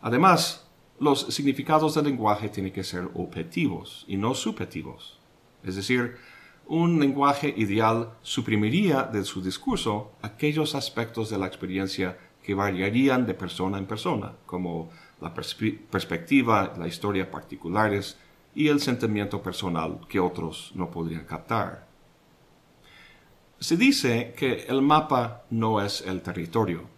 Además, 0.00 0.66
los 0.98 1.34
significados 1.34 1.94
del 1.94 2.04
lenguaje 2.04 2.48
tienen 2.48 2.72
que 2.72 2.84
ser 2.84 3.08
objetivos 3.14 4.04
y 4.08 4.16
no 4.16 4.34
subjetivos. 4.34 5.18
Es 5.62 5.76
decir, 5.76 6.16
un 6.66 6.98
lenguaje 6.98 7.54
ideal 7.56 8.12
suprimiría 8.22 9.04
de 9.04 9.24
su 9.24 9.42
discurso 9.42 10.12
aquellos 10.22 10.74
aspectos 10.74 11.30
de 11.30 11.38
la 11.38 11.46
experiencia 11.46 12.18
que 12.42 12.54
variarían 12.54 13.26
de 13.26 13.34
persona 13.34 13.78
en 13.78 13.86
persona, 13.86 14.32
como 14.46 14.90
la 15.20 15.34
perspectiva, 15.34 16.74
la 16.78 16.88
historia 16.88 17.30
particulares 17.30 18.16
y 18.54 18.68
el 18.68 18.80
sentimiento 18.80 19.42
personal 19.42 20.00
que 20.08 20.20
otros 20.20 20.72
no 20.74 20.90
podrían 20.90 21.24
captar. 21.24 21.86
Se 23.58 23.76
dice 23.76 24.34
que 24.36 24.64
el 24.68 24.82
mapa 24.82 25.44
no 25.50 25.80
es 25.80 26.02
el 26.02 26.22
territorio, 26.22 26.95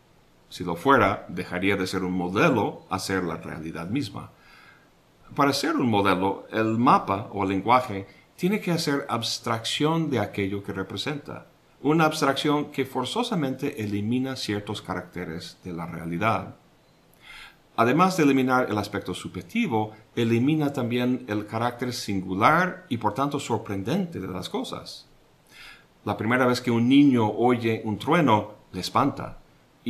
si 0.48 0.64
lo 0.64 0.76
fuera, 0.76 1.26
dejaría 1.28 1.76
de 1.76 1.86
ser 1.86 2.04
un 2.04 2.12
modelo 2.12 2.86
a 2.88 2.98
ser 2.98 3.24
la 3.24 3.36
realidad 3.36 3.88
misma. 3.88 4.30
Para 5.34 5.52
ser 5.52 5.76
un 5.76 5.90
modelo, 5.90 6.46
el 6.50 6.78
mapa 6.78 7.28
o 7.32 7.42
el 7.42 7.50
lenguaje 7.50 8.06
tiene 8.36 8.60
que 8.60 8.72
hacer 8.72 9.04
abstracción 9.08 10.10
de 10.10 10.20
aquello 10.20 10.62
que 10.62 10.72
representa, 10.72 11.46
una 11.82 12.06
abstracción 12.06 12.70
que 12.70 12.86
forzosamente 12.86 13.82
elimina 13.82 14.36
ciertos 14.36 14.80
caracteres 14.80 15.58
de 15.64 15.72
la 15.72 15.86
realidad. 15.86 16.56
Además 17.76 18.16
de 18.16 18.24
eliminar 18.24 18.68
el 18.70 18.78
aspecto 18.78 19.14
subjetivo, 19.14 19.92
elimina 20.16 20.72
también 20.72 21.24
el 21.28 21.46
carácter 21.46 21.92
singular 21.92 22.86
y 22.88 22.96
por 22.96 23.14
tanto 23.14 23.38
sorprendente 23.38 24.18
de 24.18 24.26
las 24.26 24.48
cosas. 24.48 25.06
La 26.04 26.16
primera 26.16 26.46
vez 26.46 26.60
que 26.60 26.70
un 26.70 26.88
niño 26.88 27.30
oye 27.30 27.82
un 27.84 27.98
trueno, 27.98 28.54
le 28.72 28.80
espanta, 28.80 29.38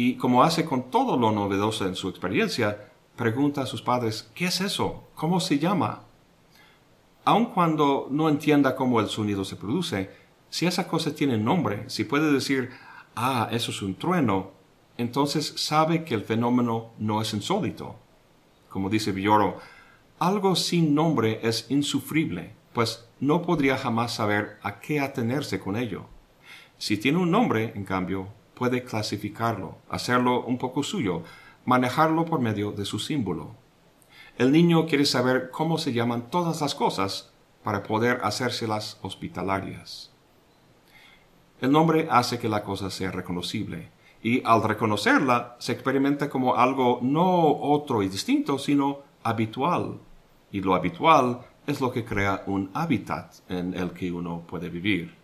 y 0.01 0.15
como 0.15 0.45
hace 0.45 0.65
con 0.65 0.93
todo 0.93 1.17
lo 1.17 1.33
novedoso 1.33 1.85
en 1.85 1.97
su 1.97 2.09
experiencia, 2.09 2.93
pregunta 3.17 3.63
a 3.63 3.67
sus 3.67 3.83
padres, 3.83 4.31
¿qué 4.33 4.45
es 4.45 4.61
eso? 4.61 5.09
¿Cómo 5.17 5.41
se 5.41 5.59
llama? 5.59 6.05
Aun 7.25 7.47
cuando 7.47 8.07
no 8.09 8.29
entienda 8.29 8.77
cómo 8.77 9.01
el 9.01 9.09
sonido 9.09 9.45
se 9.45 9.57
produce, 9.57 10.09
si 10.51 10.69
esa 10.69 10.87
cosa 10.87 11.17
tiene 11.17 11.37
nombre, 11.37 11.91
si 11.91 12.05
puede 12.05 12.31
decir, 12.33 12.71
ah, 13.17 13.49
eso 13.51 13.73
es 13.73 13.83
un 13.83 13.97
trueno, 13.97 14.53
entonces 14.97 15.55
sabe 15.57 16.05
que 16.05 16.15
el 16.15 16.23
fenómeno 16.23 16.93
no 17.01 17.21
es 17.21 17.35
insólito. 17.35 17.97
Como 18.69 18.91
dice 18.91 19.11
Villoro, 19.11 19.59
algo 20.21 20.55
sin 20.55 20.95
nombre 20.95 21.41
es 21.43 21.67
insufrible, 21.71 22.55
pues 22.73 23.09
no 23.19 23.43
podría 23.43 23.77
jamás 23.77 24.15
saber 24.15 24.61
a 24.63 24.79
qué 24.79 25.01
atenerse 25.01 25.59
con 25.59 25.77
ello. 25.77 26.05
Si 26.77 26.99
tiene 26.99 27.19
un 27.19 27.33
nombre, 27.33 27.73
en 27.75 27.85
cambio, 27.85 28.38
puede 28.59 28.83
clasificarlo, 28.83 29.79
hacerlo 29.89 30.43
un 30.45 30.59
poco 30.59 30.83
suyo, 30.83 31.23
manejarlo 31.65 32.25
por 32.25 32.41
medio 32.41 32.73
de 32.73 32.85
su 32.85 32.99
símbolo. 32.99 33.55
El 34.37 34.51
niño 34.51 34.87
quiere 34.87 35.05
saber 35.05 35.51
cómo 35.51 35.79
se 35.79 35.93
llaman 35.93 36.29
todas 36.29 36.61
las 36.61 36.75
cosas 36.75 37.33
para 37.63 37.85
poder 37.85 38.21
hacérselas 38.25 38.99
hospitalarias. 39.03 40.11
El 41.61 41.71
nombre 41.71 42.09
hace 42.11 42.41
que 42.41 42.49
la 42.49 42.65
cosa 42.65 42.91
sea 42.91 43.13
reconocible, 43.13 43.91
y 44.23 44.43
al 44.45 44.65
reconocerla 44.65 45.55
se 45.61 45.73
experimenta 45.73 46.29
como 46.29 46.57
algo 46.57 46.99
no 47.01 47.57
otro 47.61 48.03
y 48.03 48.09
distinto, 48.09 48.59
sino 48.59 49.03
habitual. 49.23 50.01
Y 50.51 50.63
lo 50.63 50.75
habitual 50.75 51.43
es 51.67 51.81
lo 51.81 51.93
que 51.93 52.05
crea 52.05 52.43
un 52.47 52.71
hábitat 52.75 53.35
en 53.49 53.75
el 53.75 53.93
que 53.93 54.11
uno 54.11 54.43
puede 54.49 54.69
vivir. 54.69 55.18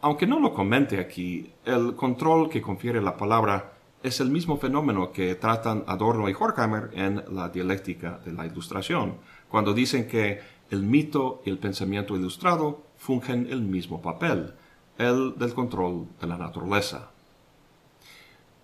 Aunque 0.00 0.26
no 0.26 0.38
lo 0.38 0.54
comente 0.54 1.00
aquí, 1.00 1.52
el 1.64 1.96
control 1.96 2.48
que 2.48 2.62
confiere 2.62 3.02
la 3.02 3.16
palabra 3.16 3.72
es 4.02 4.20
el 4.20 4.30
mismo 4.30 4.56
fenómeno 4.56 5.12
que 5.12 5.34
tratan 5.34 5.82
Adorno 5.88 6.28
y 6.28 6.34
Horkheimer 6.38 6.90
en 6.92 7.24
la 7.34 7.48
dialéctica 7.48 8.20
de 8.24 8.32
la 8.32 8.46
ilustración, 8.46 9.16
cuando 9.48 9.74
dicen 9.74 10.06
que 10.06 10.40
el 10.70 10.82
mito 10.82 11.42
y 11.44 11.50
el 11.50 11.58
pensamiento 11.58 12.14
ilustrado 12.14 12.82
fungen 12.96 13.48
el 13.50 13.62
mismo 13.62 14.00
papel. 14.00 14.54
el 14.98 15.38
del 15.38 15.54
control 15.54 16.08
de 16.20 16.26
la 16.26 16.36
naturaleza. 16.36 17.10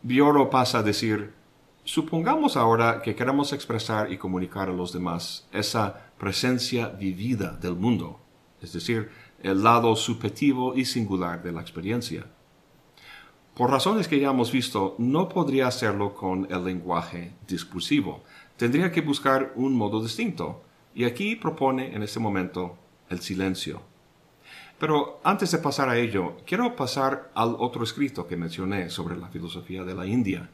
Bioro 0.02 0.50
pasa 0.50 0.80
a 0.80 0.82
decir, 0.82 1.32
supongamos 1.84 2.56
ahora 2.56 3.00
que 3.02 3.14
queremos 3.14 3.52
expresar 3.52 4.12
y 4.12 4.18
comunicar 4.18 4.68
a 4.68 4.72
los 4.72 4.92
demás 4.92 5.46
esa 5.52 6.10
presencia 6.18 6.88
vivida 6.88 7.52
del 7.52 7.76
mundo, 7.76 8.18
es 8.60 8.72
decir, 8.72 9.10
el 9.44 9.62
lado 9.62 9.94
subjetivo 9.94 10.74
y 10.74 10.86
singular 10.86 11.42
de 11.42 11.52
la 11.52 11.60
experiencia. 11.60 12.24
Por 13.54 13.70
razones 13.70 14.08
que 14.08 14.18
ya 14.18 14.30
hemos 14.30 14.50
visto, 14.50 14.96
no 14.98 15.28
podría 15.28 15.68
hacerlo 15.68 16.14
con 16.14 16.48
el 16.50 16.64
lenguaje 16.64 17.34
discursivo. 17.46 18.24
Tendría 18.56 18.90
que 18.90 19.02
buscar 19.02 19.52
un 19.54 19.76
modo 19.76 20.02
distinto, 20.02 20.62
y 20.94 21.04
aquí 21.04 21.36
propone 21.36 21.94
en 21.94 22.02
este 22.02 22.18
momento 22.18 22.76
el 23.10 23.20
silencio. 23.20 23.82
Pero 24.78 25.20
antes 25.22 25.52
de 25.52 25.58
pasar 25.58 25.88
a 25.88 25.98
ello, 25.98 26.36
quiero 26.46 26.74
pasar 26.74 27.30
al 27.34 27.54
otro 27.58 27.84
escrito 27.84 28.26
que 28.26 28.36
mencioné 28.36 28.90
sobre 28.90 29.16
la 29.16 29.28
filosofía 29.28 29.84
de 29.84 29.94
la 29.94 30.06
India. 30.06 30.50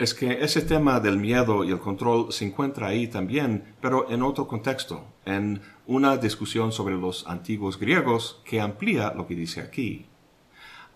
Es 0.00 0.14
que 0.14 0.42
ese 0.42 0.62
tema 0.62 0.98
del 0.98 1.18
miedo 1.18 1.62
y 1.62 1.70
el 1.70 1.78
control 1.78 2.32
se 2.32 2.46
encuentra 2.46 2.86
ahí 2.86 3.06
también, 3.06 3.74
pero 3.82 4.10
en 4.10 4.22
otro 4.22 4.48
contexto, 4.48 5.04
en 5.26 5.60
una 5.86 6.16
discusión 6.16 6.72
sobre 6.72 6.94
los 6.94 7.26
antiguos 7.26 7.78
griegos 7.78 8.40
que 8.46 8.62
amplía 8.62 9.12
lo 9.14 9.26
que 9.26 9.34
dice 9.34 9.60
aquí. 9.60 10.06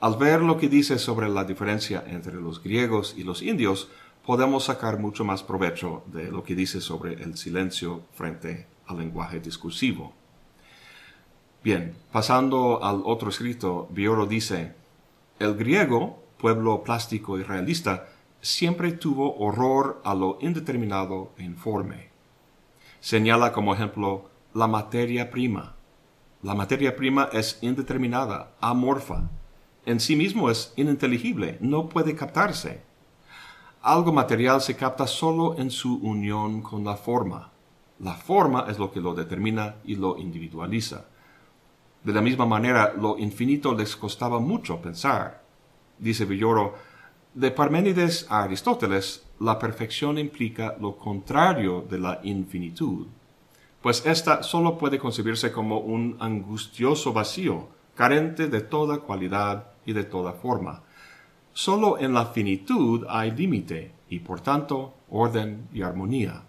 Al 0.01 0.17
ver 0.17 0.41
lo 0.41 0.57
que 0.57 0.71
dice 0.71 0.99
sobre 0.99 1.29
la 1.29 1.45
diferencia 1.45 2.03
entre 2.07 2.37
los 2.37 2.63
griegos 2.63 3.15
y 3.15 3.25
los 3.25 3.43
indios, 3.43 3.91
podemos 4.25 4.65
sacar 4.65 4.99
mucho 4.99 5.23
más 5.23 5.43
provecho 5.43 6.03
de 6.07 6.31
lo 6.31 6.43
que 6.43 6.55
dice 6.55 6.81
sobre 6.81 7.23
el 7.23 7.37
silencio 7.37 8.05
frente 8.15 8.67
al 8.87 9.01
lenguaje 9.01 9.39
discursivo. 9.39 10.15
Bien, 11.63 11.95
pasando 12.11 12.83
al 12.83 13.03
otro 13.05 13.29
escrito, 13.29 13.87
Bioro 13.91 14.25
dice, 14.25 14.73
el 15.41 15.57
griego, 15.57 16.23
pueblo 16.39 16.83
plástico 16.83 17.39
y 17.39 17.43
realista, 17.43 18.09
siempre 18.45 18.93
tuvo 18.93 19.37
horror 19.39 20.03
a 20.05 20.15
lo 20.15 20.37
indeterminado 20.43 21.33
e 21.39 21.45
informe. 21.45 22.11
Señala 23.01 23.53
como 23.53 23.73
ejemplo 23.73 24.29
la 24.53 24.67
materia 24.67 25.31
prima. 25.31 25.75
La 26.43 26.55
materia 26.55 26.95
prima 26.95 27.31
es 27.33 27.59
indeterminada, 27.63 28.53
amorfa. 28.61 29.31
En 29.87 29.99
sí 29.99 30.15
mismo 30.15 30.51
es 30.51 30.75
ininteligible, 30.77 31.57
no 31.61 31.89
puede 31.89 32.15
captarse. 32.15 32.83
Algo 33.81 34.13
material 34.13 34.61
se 34.61 34.77
capta 34.77 35.07
solo 35.07 35.57
en 35.59 35.71
su 35.71 35.97
unión 35.97 36.61
con 36.61 36.85
la 36.85 36.97
forma. 36.97 37.51
La 37.99 38.13
forma 38.13 38.67
es 38.69 38.79
lo 38.79 38.93
que 38.93 39.01
lo 39.01 39.15
determina 39.15 39.77
y 39.85 39.97
lo 39.97 40.19
individualiza. 40.19 41.07
De 42.03 42.13
la 42.13 42.21
misma 42.21 42.45
manera, 42.45 42.93
lo 42.95 43.17
infinito 43.17 43.75
les 43.75 43.97
costaba 43.97 44.39
mucho 44.39 44.83
pensar. 44.83 45.43
Dice 45.99 46.27
Villoro, 46.27 46.75
de 47.35 47.51
Parménides 47.51 48.27
a 48.31 48.45
Aristóteles, 48.45 49.25
la 49.41 49.59
perfección 49.59 50.19
implica 50.19 50.77
lo 50.81 50.97
contrario 50.97 51.85
de 51.91 51.99
la 51.99 52.21
infinitud, 52.23 53.09
pues 53.83 54.07
ésta 54.07 54.45
solo 54.45 54.79
puede 54.79 54.99
concebirse 54.99 55.51
como 55.51 55.79
un 55.79 56.17
angustioso 56.21 57.13
vacío, 57.13 57.69
carente 57.97 58.47
de 58.47 58.61
toda 58.61 58.99
cualidad 58.99 59.73
y 59.85 59.93
de 59.93 60.05
toda 60.05 60.33
forma. 60.33 60.85
Solo 61.53 61.99
en 61.99 62.15
la 62.15 62.27
finitud 62.27 63.05
hay 63.09 63.33
límite 63.33 63.93
y 64.09 64.21
por 64.21 64.41
tanto 64.41 64.95
orden 65.11 65.69
y 65.73 65.83
armonía. 65.83 66.43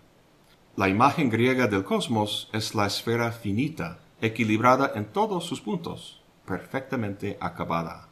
La 0.76 0.88
imagen 0.88 1.30
griega 1.32 1.68
del 1.68 1.84
cosmos 1.84 2.50
es 2.54 2.76
la 2.76 2.86
esfera 2.86 3.32
finita, 3.32 4.00
equilibrada 4.22 4.92
en 4.94 5.06
todos 5.06 5.46
sus 5.46 5.62
puntos, 5.62 6.22
perfectamente 6.46 7.38
acabada. 7.42 8.10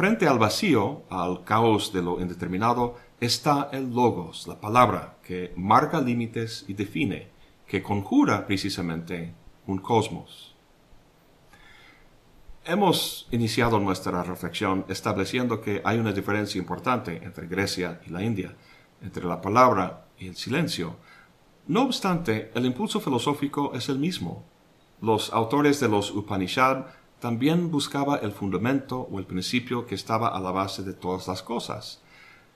Frente 0.00 0.26
al 0.26 0.38
vacío, 0.38 1.02
al 1.10 1.44
caos 1.44 1.92
de 1.92 2.00
lo 2.00 2.22
indeterminado, 2.22 2.96
está 3.20 3.68
el 3.70 3.92
logos, 3.92 4.48
la 4.48 4.58
palabra, 4.58 5.18
que 5.22 5.52
marca 5.56 6.00
límites 6.00 6.64
y 6.66 6.72
define, 6.72 7.28
que 7.66 7.82
conjura 7.82 8.46
precisamente 8.46 9.34
un 9.66 9.76
cosmos. 9.76 10.56
Hemos 12.64 13.28
iniciado 13.30 13.78
nuestra 13.78 14.22
reflexión 14.22 14.86
estableciendo 14.88 15.60
que 15.60 15.82
hay 15.84 15.98
una 15.98 16.14
diferencia 16.14 16.58
importante 16.58 17.22
entre 17.22 17.46
Grecia 17.46 18.00
y 18.06 18.08
la 18.08 18.22
India, 18.22 18.56
entre 19.02 19.26
la 19.26 19.42
palabra 19.42 20.06
y 20.18 20.28
el 20.28 20.36
silencio, 20.36 20.96
no 21.66 21.82
obstante, 21.82 22.50
el 22.54 22.64
impulso 22.64 23.00
filosófico 23.00 23.74
es 23.74 23.90
el 23.90 23.98
mismo. 23.98 24.46
Los 25.02 25.30
autores 25.30 25.78
de 25.78 25.90
los 25.90 26.10
Upanishad 26.10 26.86
también 27.20 27.70
buscaban 27.70 28.20
el 28.22 28.32
fundamento 28.32 29.08
o 29.10 29.18
el 29.18 29.26
principio 29.26 29.86
que 29.86 29.94
estaba 29.94 30.28
a 30.28 30.40
la 30.40 30.50
base 30.50 30.82
de 30.82 30.94
todas 30.94 31.28
las 31.28 31.42
cosas. 31.42 32.00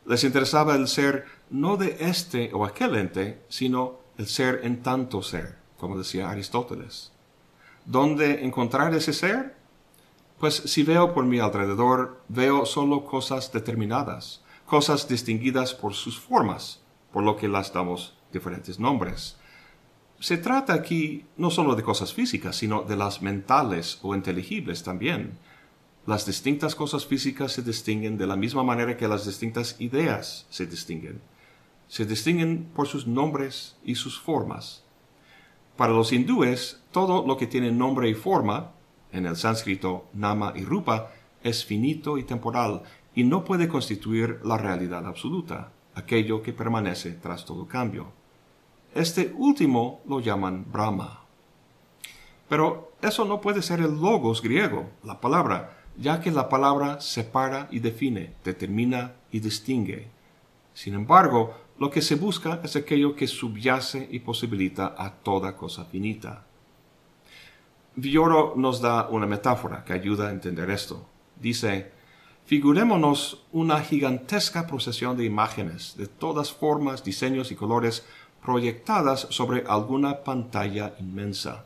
Les 0.07 0.25
interesaba 0.25 0.75
el 0.75 0.89
ser 0.89 1.27
no 1.51 1.77
de 1.77 1.97
este 2.01 2.51
o 2.53 2.65
aquel 2.65 2.97
ente, 2.97 3.43
sino 3.49 4.01
el 4.19 4.27
ser 4.27 4.61
en 4.65 4.83
tanto 4.83 5.23
ser, 5.23 5.57
como 5.79 5.99
decía 5.99 6.31
Aristóteles. 6.31 7.13
¿Dónde 7.85 8.45
encontrar 8.45 8.95
ese 8.95 9.13
ser? 9.13 9.55
Pues 10.39 10.55
si 10.57 10.83
veo 10.83 11.15
por 11.15 11.25
mi 11.25 11.39
alrededor, 11.39 12.23
veo 12.29 12.67
solo 12.67 13.05
cosas 13.05 13.53
determinadas, 13.53 14.43
cosas 14.67 15.07
distinguidas 15.07 15.75
por 15.75 15.95
sus 15.95 16.19
formas, 16.19 16.81
por 17.13 17.23
lo 17.23 17.37
que 17.37 17.49
las 17.49 17.73
damos 17.73 18.17
diferentes 18.33 18.81
nombres. 18.81 19.37
Se 20.25 20.39
trata 20.39 20.73
aquí 20.73 21.27
no 21.37 21.51
solo 21.51 21.75
de 21.75 21.83
cosas 21.83 22.15
físicas, 22.15 22.57
sino 22.57 22.81
de 22.81 22.97
las 22.97 23.21
mentales 23.21 23.99
o 24.01 24.15
inteligibles 24.15 24.83
también. 24.83 25.37
Las 26.07 26.25
distintas 26.25 26.75
cosas 26.75 27.05
físicas 27.05 27.53
se 27.53 27.61
distinguen 27.61 28.17
de 28.17 28.27
la 28.27 28.35
misma 28.35 28.63
manera 28.63 28.97
que 28.97 29.07
las 29.07 29.27
distintas 29.27 29.79
ideas 29.81 30.47
se 30.49 30.65
distinguen. 30.65 31.21
Se 31.89 32.07
distinguen 32.07 32.71
por 32.75 32.89
sus 32.89 33.07
nombres 33.07 33.77
y 33.85 33.97
sus 33.97 34.19
formas. 34.19 34.83
Para 35.77 35.93
los 35.93 36.11
hindúes, 36.11 36.81
todo 36.91 37.27
lo 37.27 37.37
que 37.37 37.47
tiene 37.47 37.71
nombre 37.71 38.09
y 38.09 38.15
forma, 38.15 38.73
en 39.13 39.27
el 39.27 39.37
sánscrito 39.37 40.07
nama 40.15 40.55
y 40.57 40.65
rupa, 40.65 41.11
es 41.43 41.67
finito 41.67 42.17
y 42.17 42.25
temporal 42.25 42.83
y 43.15 43.25
no 43.25 43.45
puede 43.45 43.69
constituir 43.69 44.41
la 44.43 44.57
realidad 44.57 45.07
absoluta, 45.07 45.75
aquello 45.95 46.41
que 46.41 46.55
permanece 46.55 47.11
tras 47.11 47.45
todo 47.45 47.69
cambio. 47.69 48.24
Este 48.95 49.35
último 49.37 50.03
lo 50.07 50.21
llaman 50.21 50.67
Brahma. 50.71 51.25
Pero 52.49 52.93
eso 53.03 53.25
no 53.25 53.41
puede 53.41 53.61
ser 53.61 53.81
el 53.81 54.01
logos 54.01 54.41
griego, 54.41 54.91
la 55.03 55.21
palabra, 55.21 55.79
ya 55.97 56.21
que 56.21 56.31
la 56.31 56.49
palabra 56.49 57.01
separa 57.01 57.67
y 57.73 57.81
define, 57.81 58.35
determina 58.45 59.15
y 59.33 59.41
distingue. 59.41 60.09
Sin 60.75 60.95
embargo, 60.95 61.55
lo 61.79 61.91
que 61.91 62.03
se 62.03 62.15
busca 62.15 62.61
es 62.63 62.77
aquello 62.77 63.17
que 63.17 63.27
subyace 63.27 64.09
y 64.13 64.21
posibilita 64.21 64.95
a 64.97 65.11
toda 65.11 65.57
cosa 65.57 65.85
finita. 65.85 66.45
Villoro 67.97 68.55
nos 68.57 68.81
da 68.81 69.09
una 69.09 69.27
metáfora 69.27 69.85
que 69.85 69.93
ayuda 69.93 70.29
a 70.29 70.33
entender 70.33 70.71
esto. 70.71 71.07
Dice, 71.41 71.91
figurémonos 72.45 73.45
una 73.53 73.81
gigantesca 73.81 74.67
procesión 74.67 75.17
de 75.17 75.25
imágenes 75.25 75.97
de 75.97 76.07
todas 76.07 76.53
formas, 76.53 77.03
diseños 77.03 77.51
y 77.51 77.57
colores 77.57 78.05
proyectadas 78.45 79.27
sobre 79.31 79.65
alguna 79.67 80.23
pantalla 80.23 80.95
inmensa. 81.01 81.65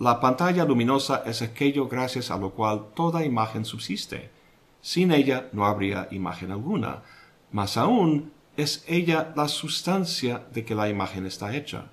La 0.00 0.18
pantalla 0.18 0.64
luminosa 0.64 1.22
es 1.26 1.42
aquello 1.42 1.88
gracias 1.88 2.30
a 2.30 2.38
lo 2.38 2.50
cual 2.50 2.86
toda 2.94 3.24
imagen 3.24 3.64
subsiste. 3.64 4.30
Sin 4.80 5.12
ella 5.12 5.48
no 5.52 5.66
habría 5.66 6.08
imagen 6.10 6.52
alguna. 6.52 7.02
Más 7.52 7.76
aún, 7.76 8.32
es 8.56 8.84
ella 8.88 9.32
la 9.36 9.46
sustancia 9.46 10.46
de 10.52 10.64
que 10.64 10.74
la 10.74 10.88
imagen 10.88 11.26
está 11.26 11.54
hecha, 11.54 11.92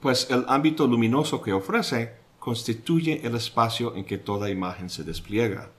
pues 0.00 0.28
el 0.30 0.44
ámbito 0.48 0.86
luminoso 0.86 1.40
que 1.40 1.52
ofrece 1.52 2.14
constituye 2.40 3.24
el 3.24 3.36
espacio 3.36 3.94
en 3.94 4.04
que 4.04 4.18
toda 4.18 4.50
imagen 4.50 4.90
se 4.90 5.04
despliega. 5.04 5.70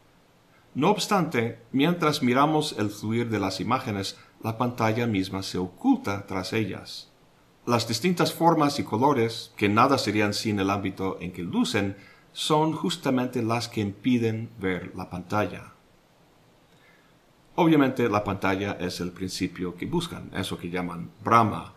No 0.73 0.89
obstante, 0.89 1.59
mientras 1.73 2.23
miramos 2.23 2.75
el 2.77 2.91
fluir 2.91 3.29
de 3.29 3.39
las 3.39 3.59
imágenes, 3.59 4.17
la 4.41 4.57
pantalla 4.57 5.05
misma 5.05 5.43
se 5.43 5.57
oculta 5.57 6.25
tras 6.27 6.53
ellas. 6.53 7.10
Las 7.65 7.87
distintas 7.87 8.33
formas 8.33 8.79
y 8.79 8.83
colores, 8.83 9.53
que 9.55 9.69
nada 9.69 9.99
serían 9.99 10.33
sin 10.33 10.59
el 10.59 10.71
ámbito 10.71 11.17
en 11.21 11.31
que 11.31 11.43
lucen, 11.43 11.95
son 12.33 12.73
justamente 12.73 13.43
las 13.43 13.67
que 13.67 13.81
impiden 13.81 14.49
ver 14.59 14.93
la 14.95 15.09
pantalla. 15.09 15.73
Obviamente 17.55 18.09
la 18.09 18.23
pantalla 18.23 18.77
es 18.79 18.99
el 18.99 19.11
principio 19.11 19.75
que 19.75 19.85
buscan, 19.85 20.31
eso 20.33 20.57
que 20.57 20.69
llaman 20.71 21.11
Brahma. 21.23 21.73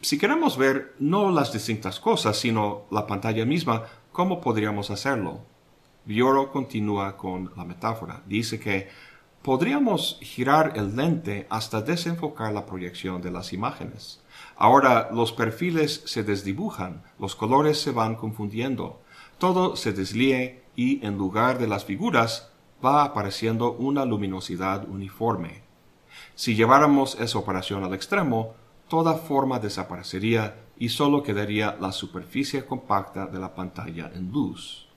Si 0.00 0.16
queremos 0.16 0.56
ver 0.56 0.94
no 0.98 1.30
las 1.30 1.52
distintas 1.52 2.00
cosas, 2.00 2.38
sino 2.38 2.84
la 2.90 3.06
pantalla 3.06 3.44
misma, 3.44 3.84
¿cómo 4.12 4.40
podríamos 4.40 4.90
hacerlo? 4.90 5.40
Vioro 6.06 6.50
continúa 6.50 7.16
con 7.18 7.52
la 7.56 7.64
metáfora. 7.64 8.22
Dice 8.26 8.58
que 8.58 8.88
podríamos 9.42 10.18
girar 10.20 10.72
el 10.76 10.96
lente 10.96 11.46
hasta 11.50 11.82
desenfocar 11.82 12.52
la 12.52 12.64
proyección 12.64 13.20
de 13.20 13.30
las 13.30 13.52
imágenes. 13.52 14.20
Ahora 14.56 15.10
los 15.12 15.32
perfiles 15.32 16.02
se 16.06 16.22
desdibujan, 16.22 17.02
los 17.18 17.34
colores 17.34 17.80
se 17.80 17.90
van 17.90 18.14
confundiendo, 18.14 19.00
todo 19.38 19.74
se 19.76 19.92
deslíe 19.92 20.62
y 20.76 21.04
en 21.04 21.18
lugar 21.18 21.58
de 21.58 21.66
las 21.66 21.84
figuras 21.84 22.50
va 22.84 23.04
apareciendo 23.04 23.72
una 23.72 24.04
luminosidad 24.04 24.88
uniforme. 24.88 25.62
Si 26.34 26.54
lleváramos 26.54 27.16
esa 27.20 27.38
operación 27.38 27.84
al 27.84 27.94
extremo, 27.94 28.54
toda 28.88 29.14
forma 29.14 29.58
desaparecería 29.58 30.56
y 30.78 30.88
solo 30.88 31.22
quedaría 31.22 31.76
la 31.80 31.92
superficie 31.92 32.64
compacta 32.64 33.26
de 33.26 33.38
la 33.38 33.54
pantalla 33.54 34.10
en 34.14 34.30
luz. 34.30 34.88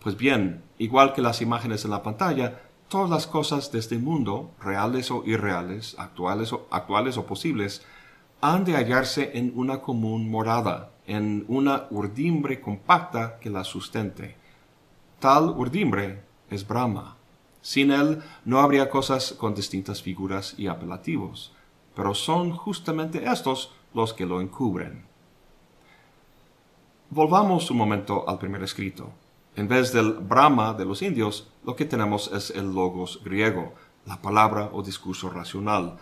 Pues 0.00 0.16
bien, 0.16 0.62
igual 0.78 1.14
que 1.14 1.22
las 1.22 1.40
imágenes 1.40 1.84
en 1.84 1.90
la 1.90 2.02
pantalla, 2.02 2.60
todas 2.88 3.10
las 3.10 3.26
cosas 3.26 3.72
de 3.72 3.78
este 3.78 3.98
mundo, 3.98 4.50
reales 4.60 5.10
o 5.10 5.22
irreales, 5.24 5.96
actuales 5.98 6.52
o, 6.52 6.66
actuales 6.70 7.16
o 7.16 7.26
posibles, 7.26 7.84
han 8.40 8.64
de 8.64 8.76
hallarse 8.76 9.32
en 9.38 9.52
una 9.54 9.80
común 9.80 10.30
morada, 10.30 10.90
en 11.06 11.44
una 11.48 11.86
urdimbre 11.90 12.60
compacta 12.60 13.38
que 13.40 13.50
la 13.50 13.64
sustente. 13.64 14.36
Tal 15.18 15.48
urdimbre 15.48 16.22
es 16.50 16.66
Brahma. 16.66 17.16
Sin 17.62 17.90
él 17.90 18.22
no 18.44 18.60
habría 18.60 18.90
cosas 18.90 19.32
con 19.32 19.54
distintas 19.54 20.02
figuras 20.02 20.54
y 20.58 20.66
apelativos, 20.66 21.52
pero 21.96 22.14
son 22.14 22.52
justamente 22.52 23.24
estos 23.30 23.72
los 23.94 24.12
que 24.12 24.26
lo 24.26 24.40
encubren. 24.40 25.06
Volvamos 27.08 27.70
un 27.70 27.78
momento 27.78 28.28
al 28.28 28.38
primer 28.38 28.62
escrito. 28.62 29.10
En 29.56 29.68
vez 29.68 29.92
del 29.92 30.14
Brahma 30.14 30.74
de 30.74 30.84
los 30.84 31.00
indios, 31.00 31.48
lo 31.64 31.76
que 31.76 31.84
tenemos 31.84 32.30
es 32.32 32.50
el 32.50 32.74
logos 32.74 33.20
griego, 33.24 33.74
la 34.04 34.20
palabra 34.20 34.70
o 34.72 34.82
discurso 34.82 35.30
racional, 35.30 35.96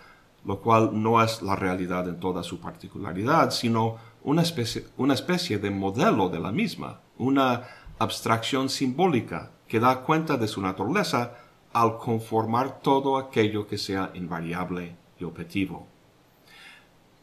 lo 0.45 0.61
cual 0.61 0.91
no 1.03 1.23
es 1.23 1.43
la 1.43 1.55
realidad 1.55 2.09
en 2.09 2.19
toda 2.19 2.43
su 2.43 2.61
particularidad, 2.61 3.51
sino 3.51 3.97
una 4.25 4.43
especie, 4.43 4.87
una 4.97 5.15
especie 5.15 5.59
de 5.59 5.71
modelo 5.71 6.31
de 6.31 6.41
la 6.41 6.51
misma, 6.51 7.01
una 7.19 7.65
abstracción 7.99 8.69
simbólica 8.69 9.51
que 9.69 9.81
da 9.81 10.01
cuenta 10.01 10.37
de 10.37 10.49
su 10.49 10.61
naturaleza 10.61 11.35
al 11.73 11.99
conformar 11.99 12.81
todo 12.81 13.19
aquello 13.19 13.67
que 13.67 13.79
sea 13.79 14.11
invariable 14.15 14.97
y 15.19 15.25
objetivo. 15.25 15.87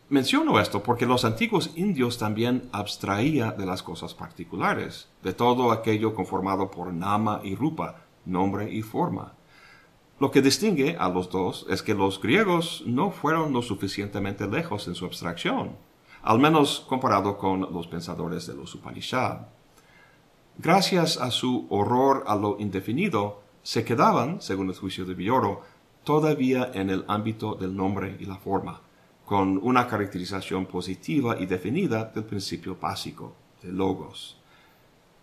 Menciono 0.10 0.60
esto 0.60 0.82
porque 0.82 1.06
los 1.06 1.24
antiguos 1.24 1.70
indios 1.76 2.18
también 2.18 2.68
abstraía 2.72 3.52
de 3.52 3.68
las 3.68 3.84
cosas 3.84 4.16
particulares, 4.16 5.08
de 5.22 5.34
todo 5.34 5.72
aquello 5.72 6.16
conformado 6.16 6.72
por 6.72 6.92
nama 6.92 7.42
y 7.44 7.54
rupa, 7.54 8.02
nombre 8.26 8.74
y 8.74 8.82
forma. 8.82 9.34
Lo 10.20 10.32
que 10.32 10.42
distingue 10.42 10.98
a 10.98 11.10
los 11.10 11.30
dos 11.30 11.68
es 11.70 11.84
que 11.84 11.94
los 11.94 12.20
griegos 12.20 12.82
no 12.88 13.12
fueron 13.12 13.54
lo 13.54 13.62
suficientemente 13.62 14.48
lejos 14.48 14.88
en 14.88 14.96
su 14.96 15.06
abstracción, 15.06 15.76
al 16.24 16.40
menos 16.40 16.84
comparado 16.90 17.38
con 17.38 17.72
los 17.72 17.86
pensadores 17.86 18.48
de 18.48 18.56
los 18.56 18.74
Upanishad. 18.74 19.42
Gracias 20.58 21.18
a 21.18 21.30
su 21.30 21.68
horror 21.70 22.24
a 22.26 22.36
lo 22.36 22.58
indefinido, 22.60 23.44
se 23.62 23.86
quedaban, 23.86 24.42
según 24.42 24.70
el 24.70 24.76
juicio 24.76 25.06
de 25.06 25.14
Villoro, 25.14 25.62
todavía 26.04 26.72
en 26.74 26.90
el 26.90 27.06
ámbito 27.08 27.54
del 27.54 27.76
nombre 27.76 28.18
y 28.20 28.26
la 28.26 28.38
forma, 28.38 28.82
con 29.30 29.60
una 29.62 29.86
caracterización 29.86 30.66
positiva 30.66 31.40
y 31.40 31.46
definida 31.46 32.06
del 32.06 32.24
principio 32.24 32.78
básico, 32.82 33.36
de 33.62 33.72
logos. 33.72 34.42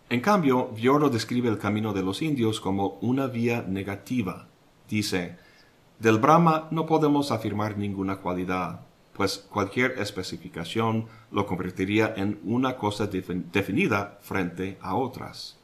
En 0.09 0.21
cambio, 0.21 0.69
Villoro 0.69 1.09
describe 1.09 1.49
el 1.49 1.57
camino 1.57 1.91
de 1.91 2.03
los 2.03 2.21
indios 2.21 2.61
como 2.61 2.99
una 3.01 3.27
vía 3.27 3.65
negativa. 3.67 4.47
Dice, 4.87 5.35
del 5.99 6.19
Brahma 6.19 6.69
no 6.71 6.85
podemos 6.85 7.33
afirmar 7.33 7.77
ninguna 7.77 8.19
cualidad, 8.19 8.79
pues 9.11 9.45
cualquier 9.49 9.99
especificación 9.99 11.07
lo 11.29 11.45
convertiría 11.45 12.13
en 12.15 12.39
una 12.45 12.77
cosa 12.77 13.07
definida 13.07 14.19
frente 14.21 14.77
a 14.79 14.95
otras. 14.95 15.59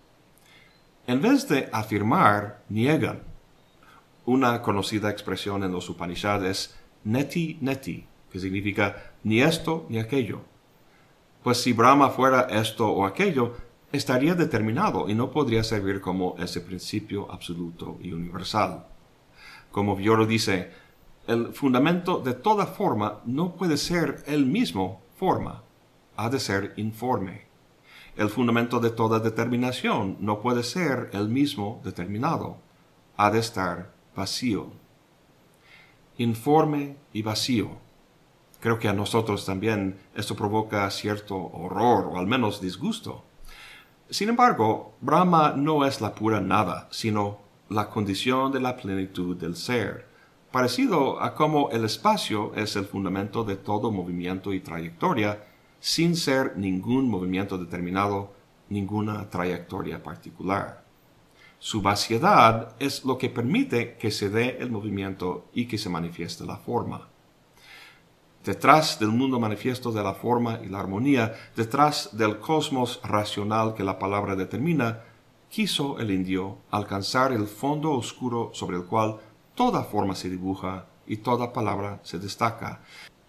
En 1.08 1.22
vez 1.22 1.48
de 1.48 1.70
afirmar, 1.72 2.66
niegan. 2.68 3.24
Una 4.26 4.62
conocida 4.62 5.10
expresión 5.10 5.64
en 5.64 5.72
los 5.72 5.90
Upanishads 5.90 6.44
es 6.44 6.80
neti 7.06 7.58
neti, 7.62 8.08
que 8.34 8.40
significa 8.40 9.14
ni 9.24 9.42
esto 9.42 9.86
ni 9.90 10.00
aquello. 10.00 10.42
Pues 11.44 11.62
si 11.62 11.72
Brahma 11.72 12.10
fuera 12.10 12.48
esto 12.50 12.90
o 12.90 13.06
aquello, 13.06 13.56
estaría 13.92 14.34
determinado 14.34 15.08
y 15.08 15.14
no 15.14 15.30
podría 15.30 15.64
servir 15.64 16.02
como 16.02 16.36
ese 16.40 16.62
principio 16.62 17.32
absoluto 17.32 18.00
y 18.02 18.12
universal. 18.12 18.88
Como 19.72 19.96
Vioro 19.96 20.26
dice, 20.26 20.72
el 21.28 21.54
fundamento 21.54 22.18
de 22.18 22.34
toda 22.34 22.66
forma 22.66 23.22
no 23.26 23.54
puede 23.54 23.78
ser 23.78 24.24
el 24.26 24.48
mismo 24.48 25.04
forma, 25.16 25.62
ha 26.18 26.30
de 26.30 26.40
ser 26.40 26.74
informe. 26.78 27.46
El 28.18 28.30
fundamento 28.30 28.80
de 28.80 28.90
toda 28.90 29.20
determinación 29.20 30.18
no 30.22 30.42
puede 30.42 30.64
ser 30.64 31.12
el 31.14 31.30
mismo 31.30 31.82
determinado, 31.84 32.58
ha 33.16 33.30
de 33.30 33.40
estar 33.40 33.94
vacío. 34.16 34.72
Informe 36.18 36.96
y 37.14 37.22
vacío. 37.22 37.83
Creo 38.64 38.80
que 38.80 38.88
a 38.88 38.94
nosotros 38.94 39.46
también 39.46 40.00
esto 40.16 40.38
provoca 40.38 40.90
cierto 40.90 41.36
horror 41.36 42.08
o 42.14 42.18
al 42.18 42.28
menos 42.28 42.62
disgusto. 42.62 43.26
Sin 44.10 44.30
embargo, 44.30 44.94
Brahma 45.02 45.54
no 45.54 45.86
es 45.86 46.00
la 46.00 46.16
pura 46.16 46.40
nada, 46.40 46.88
sino 46.90 47.40
la 47.68 47.90
condición 47.90 48.54
de 48.54 48.62
la 48.62 48.78
plenitud 48.78 49.36
del 49.36 49.58
ser 49.58 50.08
parecido 50.50 51.22
a 51.22 51.36
cómo 51.36 51.72
el 51.72 51.84
espacio 51.84 52.54
es 52.56 52.78
el 52.78 52.86
fundamento 52.86 53.44
de 53.44 53.58
todo 53.58 53.92
movimiento 53.92 54.54
y 54.54 54.62
trayectoria, 54.62 55.44
sin 55.82 56.16
ser 56.16 56.56
ningún 56.56 57.10
movimiento 57.10 57.58
determinado, 57.58 58.32
ninguna 58.70 59.30
trayectoria 59.30 60.02
particular. 60.02 60.86
Su 61.60 61.82
vaciedad 61.82 62.78
es 62.80 63.04
lo 63.04 63.18
que 63.18 63.30
permite 63.30 63.98
que 63.98 64.10
se 64.10 64.30
dé 64.30 64.56
el 64.62 64.72
movimiento 64.72 65.50
y 65.54 65.66
que 65.66 65.78
se 65.78 65.90
manifieste 65.90 66.46
la 66.46 66.56
forma. 66.56 67.10
Detrás 68.44 69.00
del 69.00 69.10
mundo 69.10 69.40
manifiesto 69.40 69.92
de 69.92 70.04
la 70.04 70.14
forma 70.14 70.60
y 70.62 70.68
la 70.68 70.80
armonía, 70.80 71.34
detrás 71.56 72.10
del 72.12 72.40
cosmos 72.40 73.00
racional 73.04 73.74
que 73.74 73.86
la 73.86 73.98
palabra 73.98 74.36
determina, 74.36 75.04
quiso 75.50 75.98
el 76.00 76.12
indio 76.12 76.58
alcanzar 76.70 77.32
el 77.32 77.48
fondo 77.48 77.92
oscuro 77.92 78.50
sobre 78.54 78.78
el 78.78 78.84
cual 78.84 79.18
toda 79.56 79.84
forma 79.84 80.14
se 80.16 80.30
dibuja 80.30 80.88
y 81.08 81.18
toda 81.18 81.54
palabra 81.54 82.02
se 82.04 82.20
destaca. 82.20 82.82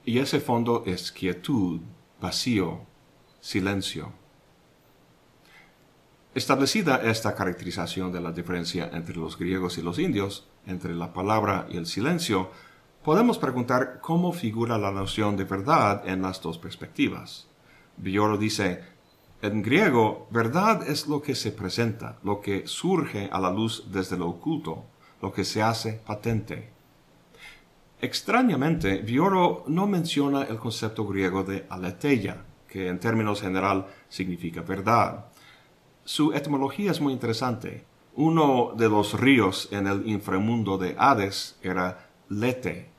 Y 0.05 0.18
ese 0.18 0.40
fondo 0.40 0.83
es 0.85 1.12
quietud, 1.12 1.81
vacío, 2.20 2.81
silencio. 3.40 4.12
Establecida 6.35 7.00
esta 7.05 7.37
caracterización 7.37 8.11
de 8.11 8.20
la 8.20 8.33
diferencia 8.33 8.90
entre 8.92 9.14
los 9.14 9.38
griegos 9.38 9.79
y 9.79 9.83
los 9.83 10.00
indios, 10.00 10.48
entre 10.66 10.94
la 10.94 11.12
palabra 11.12 11.66
y 11.70 11.77
el 11.77 11.87
silencio, 11.87 12.50
podemos 13.04 13.36
preguntar 13.36 14.00
cómo 14.00 14.32
figura 14.32 14.78
la 14.78 14.90
noción 14.90 15.36
de 15.36 15.44
verdad 15.44 16.08
en 16.08 16.22
las 16.22 16.40
dos 16.40 16.56
perspectivas. 16.56 17.46
Villoro 17.98 18.38
dice, 18.38 18.82
en 19.42 19.62
griego, 19.62 20.26
verdad 20.30 20.88
es 20.88 21.06
lo 21.06 21.20
que 21.20 21.34
se 21.34 21.52
presenta, 21.52 22.18
lo 22.24 22.40
que 22.40 22.66
surge 22.66 23.28
a 23.30 23.38
la 23.38 23.50
luz 23.50 23.84
desde 23.92 24.16
lo 24.16 24.28
oculto, 24.28 24.84
lo 25.20 25.32
que 25.32 25.44
se 25.44 25.62
hace 25.62 25.92
patente. 25.92 26.70
Extrañamente, 28.00 28.98
Vioro 28.98 29.64
no 29.66 29.86
menciona 29.86 30.44
el 30.44 30.56
concepto 30.56 31.06
griego 31.06 31.44
de 31.44 31.66
aletheia, 31.68 32.42
que 32.66 32.88
en 32.88 32.98
términos 32.98 33.42
general 33.42 33.86
significa 34.08 34.62
verdad. 34.62 35.26
Su 36.04 36.32
etimología 36.32 36.90
es 36.90 37.02
muy 37.02 37.12
interesante. 37.12 37.84
Uno 38.14 38.72
de 38.74 38.88
los 38.88 39.18
ríos 39.18 39.68
en 39.72 39.86
el 39.86 40.08
inframundo 40.08 40.78
de 40.78 40.96
Hades 40.98 41.58
era 41.62 42.08
Lete. 42.30 42.93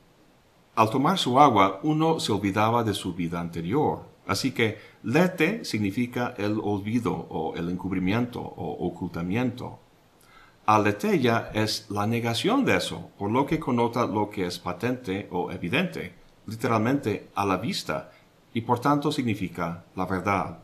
Al 0.76 0.90
tomar 0.90 1.18
su 1.18 1.40
agua, 1.40 1.80
uno 1.84 2.20
se 2.20 2.32
olvidaba 2.32 2.84
de 2.84 2.92
su 2.92 3.14
vida 3.14 3.40
anterior. 3.40 4.04
Así 4.26 4.52
que 4.52 4.78
Lete 5.04 5.64
significa 5.64 6.34
el 6.36 6.60
olvido 6.62 7.14
o 7.14 7.56
el 7.56 7.70
encubrimiento 7.70 8.40
o 8.40 8.86
ocultamiento. 8.86 9.78
Aletheia 10.66 11.50
es 11.54 11.86
la 11.88 12.06
negación 12.06 12.66
de 12.66 12.76
eso, 12.76 13.08
por 13.16 13.30
lo 13.30 13.46
que 13.46 13.58
connota 13.58 14.06
lo 14.06 14.28
que 14.28 14.46
es 14.46 14.58
patente 14.58 15.28
o 15.30 15.50
evidente, 15.50 16.12
literalmente 16.46 17.30
a 17.34 17.46
la 17.46 17.56
vista, 17.56 18.10
y 18.52 18.60
por 18.60 18.78
tanto 18.78 19.10
significa 19.10 19.84
la 19.94 20.04
verdad. 20.04 20.58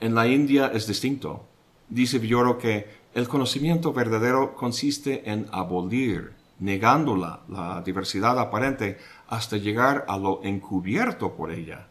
En 0.00 0.14
la 0.14 0.28
India 0.28 0.70
es 0.74 0.86
distinto. 0.86 1.46
Dice 1.88 2.18
Villoro 2.18 2.58
que 2.58 2.86
el 3.14 3.26
conocimiento 3.26 3.94
verdadero 3.94 4.54
consiste 4.54 5.30
en 5.30 5.46
abolir, 5.50 6.34
negándola, 6.58 7.40
la 7.48 7.82
diversidad 7.82 8.38
aparente, 8.38 8.98
hasta 9.28 9.56
llegar 9.56 10.04
a 10.08 10.16
lo 10.16 10.42
encubierto 10.42 11.34
por 11.34 11.50
ella, 11.50 11.88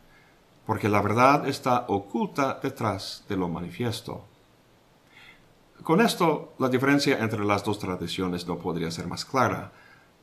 porque 0.66 0.90
la 0.90 1.02
verdad 1.02 1.48
está 1.48 1.86
oculta 1.88 2.60
detrás 2.62 3.24
de 3.30 3.38
lo 3.38 3.48
manifiesto. 3.48 4.26
Con 5.84 6.02
esto, 6.02 6.56
la 6.58 6.70
diferencia 6.70 7.20
entre 7.20 7.46
las 7.46 7.64
dos 7.64 7.78
tradiciones 7.78 8.48
no 8.48 8.58
podría 8.58 8.90
ser 8.90 9.08
más 9.08 9.24
clara. 9.24 9.72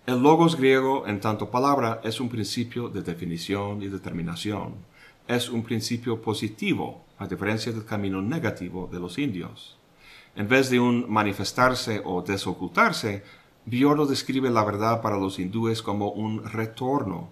El 0.06 0.20
logos 0.20 0.56
griego, 0.56 1.06
en 1.06 1.20
tanto 1.20 1.50
palabra, 1.50 2.00
es 2.02 2.20
un 2.20 2.28
principio 2.28 2.88
de 2.88 3.02
definición 3.02 3.80
y 3.82 3.88
determinación. 3.88 4.74
Es 5.28 5.48
un 5.48 5.62
principio 5.62 6.20
positivo, 6.20 7.04
a 7.18 7.28
diferencia 7.28 7.70
del 7.70 7.84
camino 7.84 8.20
negativo 8.20 8.88
de 8.90 8.98
los 8.98 9.18
indios. 9.18 9.78
En 10.34 10.48
vez 10.48 10.70
de 10.70 10.80
un 10.80 11.08
manifestarse 11.08 12.02
o 12.04 12.22
desocultarse, 12.22 13.22
Bioro 13.64 14.06
describe 14.06 14.50
la 14.50 14.64
verdad 14.64 15.00
para 15.00 15.16
los 15.16 15.38
hindúes 15.38 15.82
como 15.82 16.10
un 16.10 16.44
retorno. 16.44 17.30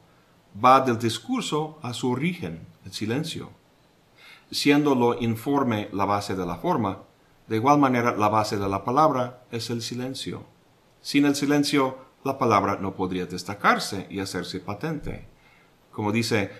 Va 0.62 0.80
del 0.80 0.98
discurso 0.98 1.78
a 1.82 1.92
su 1.92 2.10
origen, 2.10 2.66
el 2.84 2.92
silencio. 2.92 3.50
Siendo 4.50 4.94
lo 4.94 5.20
informe 5.20 5.88
la 5.92 6.04
base 6.04 6.34
de 6.34 6.46
la 6.46 6.56
forma, 6.56 6.98
de 7.48 7.56
igual 7.56 7.78
manera 7.78 8.16
la 8.16 8.28
base 8.28 8.56
de 8.56 8.68
la 8.68 8.84
palabra 8.84 9.42
es 9.50 9.70
el 9.70 9.82
silencio. 9.82 10.44
Sin 11.00 11.24
el 11.24 11.34
silencio, 11.34 11.98
la 12.24 12.38
palabra 12.38 12.78
no 12.80 12.94
podría 12.94 13.26
destacarse 13.26 14.06
y 14.10 14.20
hacerse 14.20 14.60
patente. 14.60 15.26
Como 15.90 16.12
dice, 16.12 16.50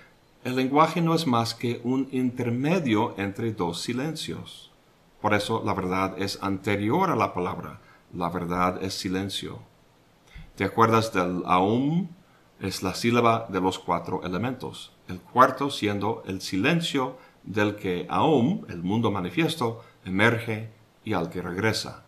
el 0.43 0.57
lenguaje 0.57 1.01
no 1.01 1.15
es 1.15 1.27
más 1.27 1.55
que 1.55 1.81
un 1.85 2.09
intermedio 2.13 3.15
entre 3.19 3.53
dos 3.53 3.83
silencios. 3.83 4.73
Por 5.21 5.35
eso 5.35 5.63
la 5.65 5.75
verdad 5.75 6.15
es 6.19 6.43
anterior 6.43 7.11
a 7.11 7.17
la 7.17 7.35
palabra. 7.35 7.81
La 8.13 8.29
verdad 8.29 8.83
es 8.83 8.95
silencio. 8.95 9.61
¿Te 10.57 10.65
acuerdas 10.65 11.13
del 11.13 11.43
aum? 11.47 12.09
Es 12.61 12.83
la 12.83 12.95
sílaba 12.95 13.47
de 13.49 13.61
los 13.61 13.79
cuatro 13.79 14.23
elementos. 14.25 14.93
El 15.09 15.21
cuarto 15.21 15.71
siendo 15.71 16.23
el 16.27 16.41
silencio 16.41 17.17
del 17.45 17.77
que 17.77 18.07
aum, 18.11 18.65
el 18.69 18.83
mundo 18.83 19.11
manifiesto, 19.11 19.83
emerge 20.05 20.71
y 21.05 21.13
al 21.13 21.31
que 21.31 21.41
regresa. 21.41 22.05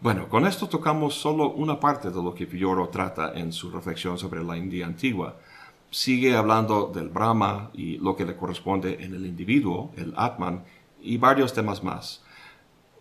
Bueno, 0.00 0.28
con 0.28 0.46
esto 0.46 0.68
tocamos 0.68 1.14
solo 1.14 1.50
una 1.50 1.80
parte 1.80 2.10
de 2.10 2.22
lo 2.22 2.34
que 2.34 2.46
Pioro 2.46 2.88
trata 2.88 3.32
en 3.34 3.52
su 3.52 3.70
reflexión 3.70 4.18
sobre 4.18 4.42
la 4.42 4.56
India 4.56 4.86
antigua. 4.86 5.36
Sigue 5.90 6.36
hablando 6.36 6.90
del 6.94 7.08
Brahma 7.08 7.70
y 7.74 7.98
lo 7.98 8.16
que 8.16 8.24
le 8.24 8.36
corresponde 8.36 9.02
en 9.02 9.14
el 9.14 9.26
individuo, 9.26 9.92
el 9.96 10.14
Atman, 10.16 10.64
y 11.02 11.16
varios 11.16 11.52
temas 11.52 11.82
más. 11.82 12.22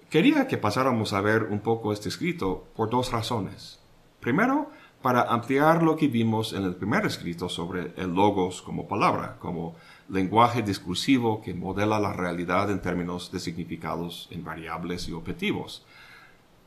Quería 0.09 0.47
que 0.47 0.57
pasáramos 0.57 1.13
a 1.13 1.21
ver 1.21 1.43
un 1.43 1.59
poco 1.59 1.93
este 1.93 2.09
escrito 2.09 2.65
por 2.75 2.89
dos 2.89 3.11
razones. 3.11 3.79
Primero, 4.19 4.71
para 5.03 5.21
ampliar 5.21 5.83
lo 5.83 5.97
que 5.97 6.07
vimos 6.07 6.53
en 6.53 6.63
el 6.63 6.75
primer 6.75 7.05
escrito 7.05 7.47
sobre 7.47 7.93
el 7.95 8.15
logos 8.15 8.63
como 8.63 8.87
palabra, 8.87 9.37
como 9.37 9.75
lenguaje 10.09 10.63
discursivo 10.63 11.43
que 11.43 11.53
modela 11.53 11.99
la 11.99 12.11
realidad 12.11 12.71
en 12.71 12.81
términos 12.81 13.31
de 13.31 13.39
significados 13.39 14.27
en 14.31 14.43
variables 14.43 15.07
y 15.07 15.13
objetivos. 15.13 15.85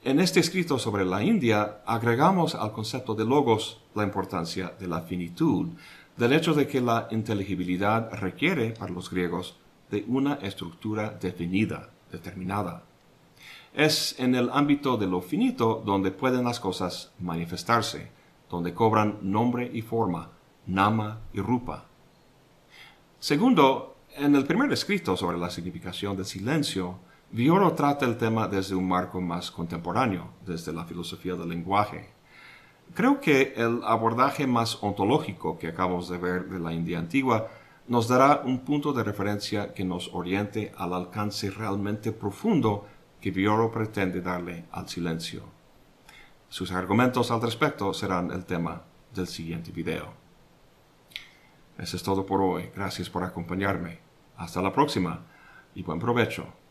En 0.05 0.21
este 0.21 0.39
escrito 0.39 0.79
sobre 0.79 1.05
la 1.05 1.25
India 1.25 1.79
agregamos 1.85 2.55
al 2.55 2.71
concepto 2.71 3.17
de 3.17 3.25
logos 3.25 3.81
la 3.97 4.05
importancia 4.05 4.73
de 4.79 4.87
la 4.87 5.01
finitud, 5.01 5.67
del 6.17 6.33
hecho 6.33 6.55
de 6.55 6.69
que 6.69 6.81
la 6.81 7.09
inteligibilidad 7.11 8.09
requiere 8.13 8.71
para 8.71 8.93
los 8.93 9.11
griegos 9.11 9.57
de 9.91 10.05
una 10.07 10.35
estructura 10.35 11.11
definida, 11.21 11.91
determinada. 12.13 12.85
Es 13.75 14.15
en 14.19 14.35
el 14.35 14.51
ámbito 14.53 14.99
de 14.99 15.07
lo 15.07 15.23
finito 15.23 15.83
donde 15.85 16.11
pueden 16.11 16.45
las 16.45 16.61
cosas 16.61 17.13
manifestarse, 17.19 18.11
donde 18.51 18.75
cobran 18.75 19.19
nombre 19.23 19.71
y 19.73 19.81
forma, 19.81 20.31
nama 20.67 21.21
y 21.33 21.41
rupa. 21.41 21.87
Segundo, 23.19 23.97
en 24.15 24.37
el 24.37 24.45
primer 24.45 24.71
escrito 24.73 25.17
sobre 25.17 25.39
la 25.39 25.49
significación 25.49 26.17
del 26.17 26.27
silencio, 26.27 26.99
Vioro 27.31 27.73
trata 27.73 28.05
el 28.05 28.19
tema 28.19 28.47
desde 28.47 28.75
un 28.75 28.87
marco 28.87 29.23
más 29.23 29.51
contemporáneo, 29.51 30.29
desde 30.45 30.71
la 30.71 30.85
filosofía 30.85 31.35
del 31.35 31.49
lenguaje. 31.49 32.11
Creo 32.93 33.23
que 33.23 33.55
el 33.57 33.81
abordaje 33.85 34.47
más 34.47 34.83
ontológico 34.83 35.59
que 35.59 35.69
acabamos 35.69 36.11
de 36.11 36.19
ver 36.19 36.45
de 36.51 36.59
la 36.59 36.75
India 36.75 36.99
antigua 36.99 37.49
nos 37.89 38.07
dará 38.07 38.43
un 38.45 38.61
punto 38.61 38.93
de 38.93 39.03
referencia 39.03 39.73
que 39.73 39.83
nos 39.83 40.13
oriente 40.13 40.73
al 40.77 40.93
alcance 40.93 41.51
realmente 41.51 42.13
profundo 42.13 42.87
que 43.23 43.31
Vioro 43.31 43.71
pretende 43.71 44.21
darle 44.21 44.65
al 44.73 44.89
silencio. 44.89 45.45
Sus 46.49 46.73
argumentos 46.73 47.31
al 47.31 47.41
respecto 47.41 47.95
serán 47.95 48.33
el 48.33 48.45
tema 48.45 48.83
del 49.15 49.29
siguiente 49.29 49.71
video. 49.71 50.13
Eso 51.79 51.97
es 51.97 52.03
todo 52.03 52.27
por 52.27 52.43
hoy. 52.43 52.71
Gracias 52.75 53.09
por 53.09 53.23
acompañarme. 53.23 54.01
Hasta 54.37 54.61
la 54.61 54.73
próxima 54.73 55.25
y 55.75 55.85
buen 55.85 56.01
provecho. 56.01 56.62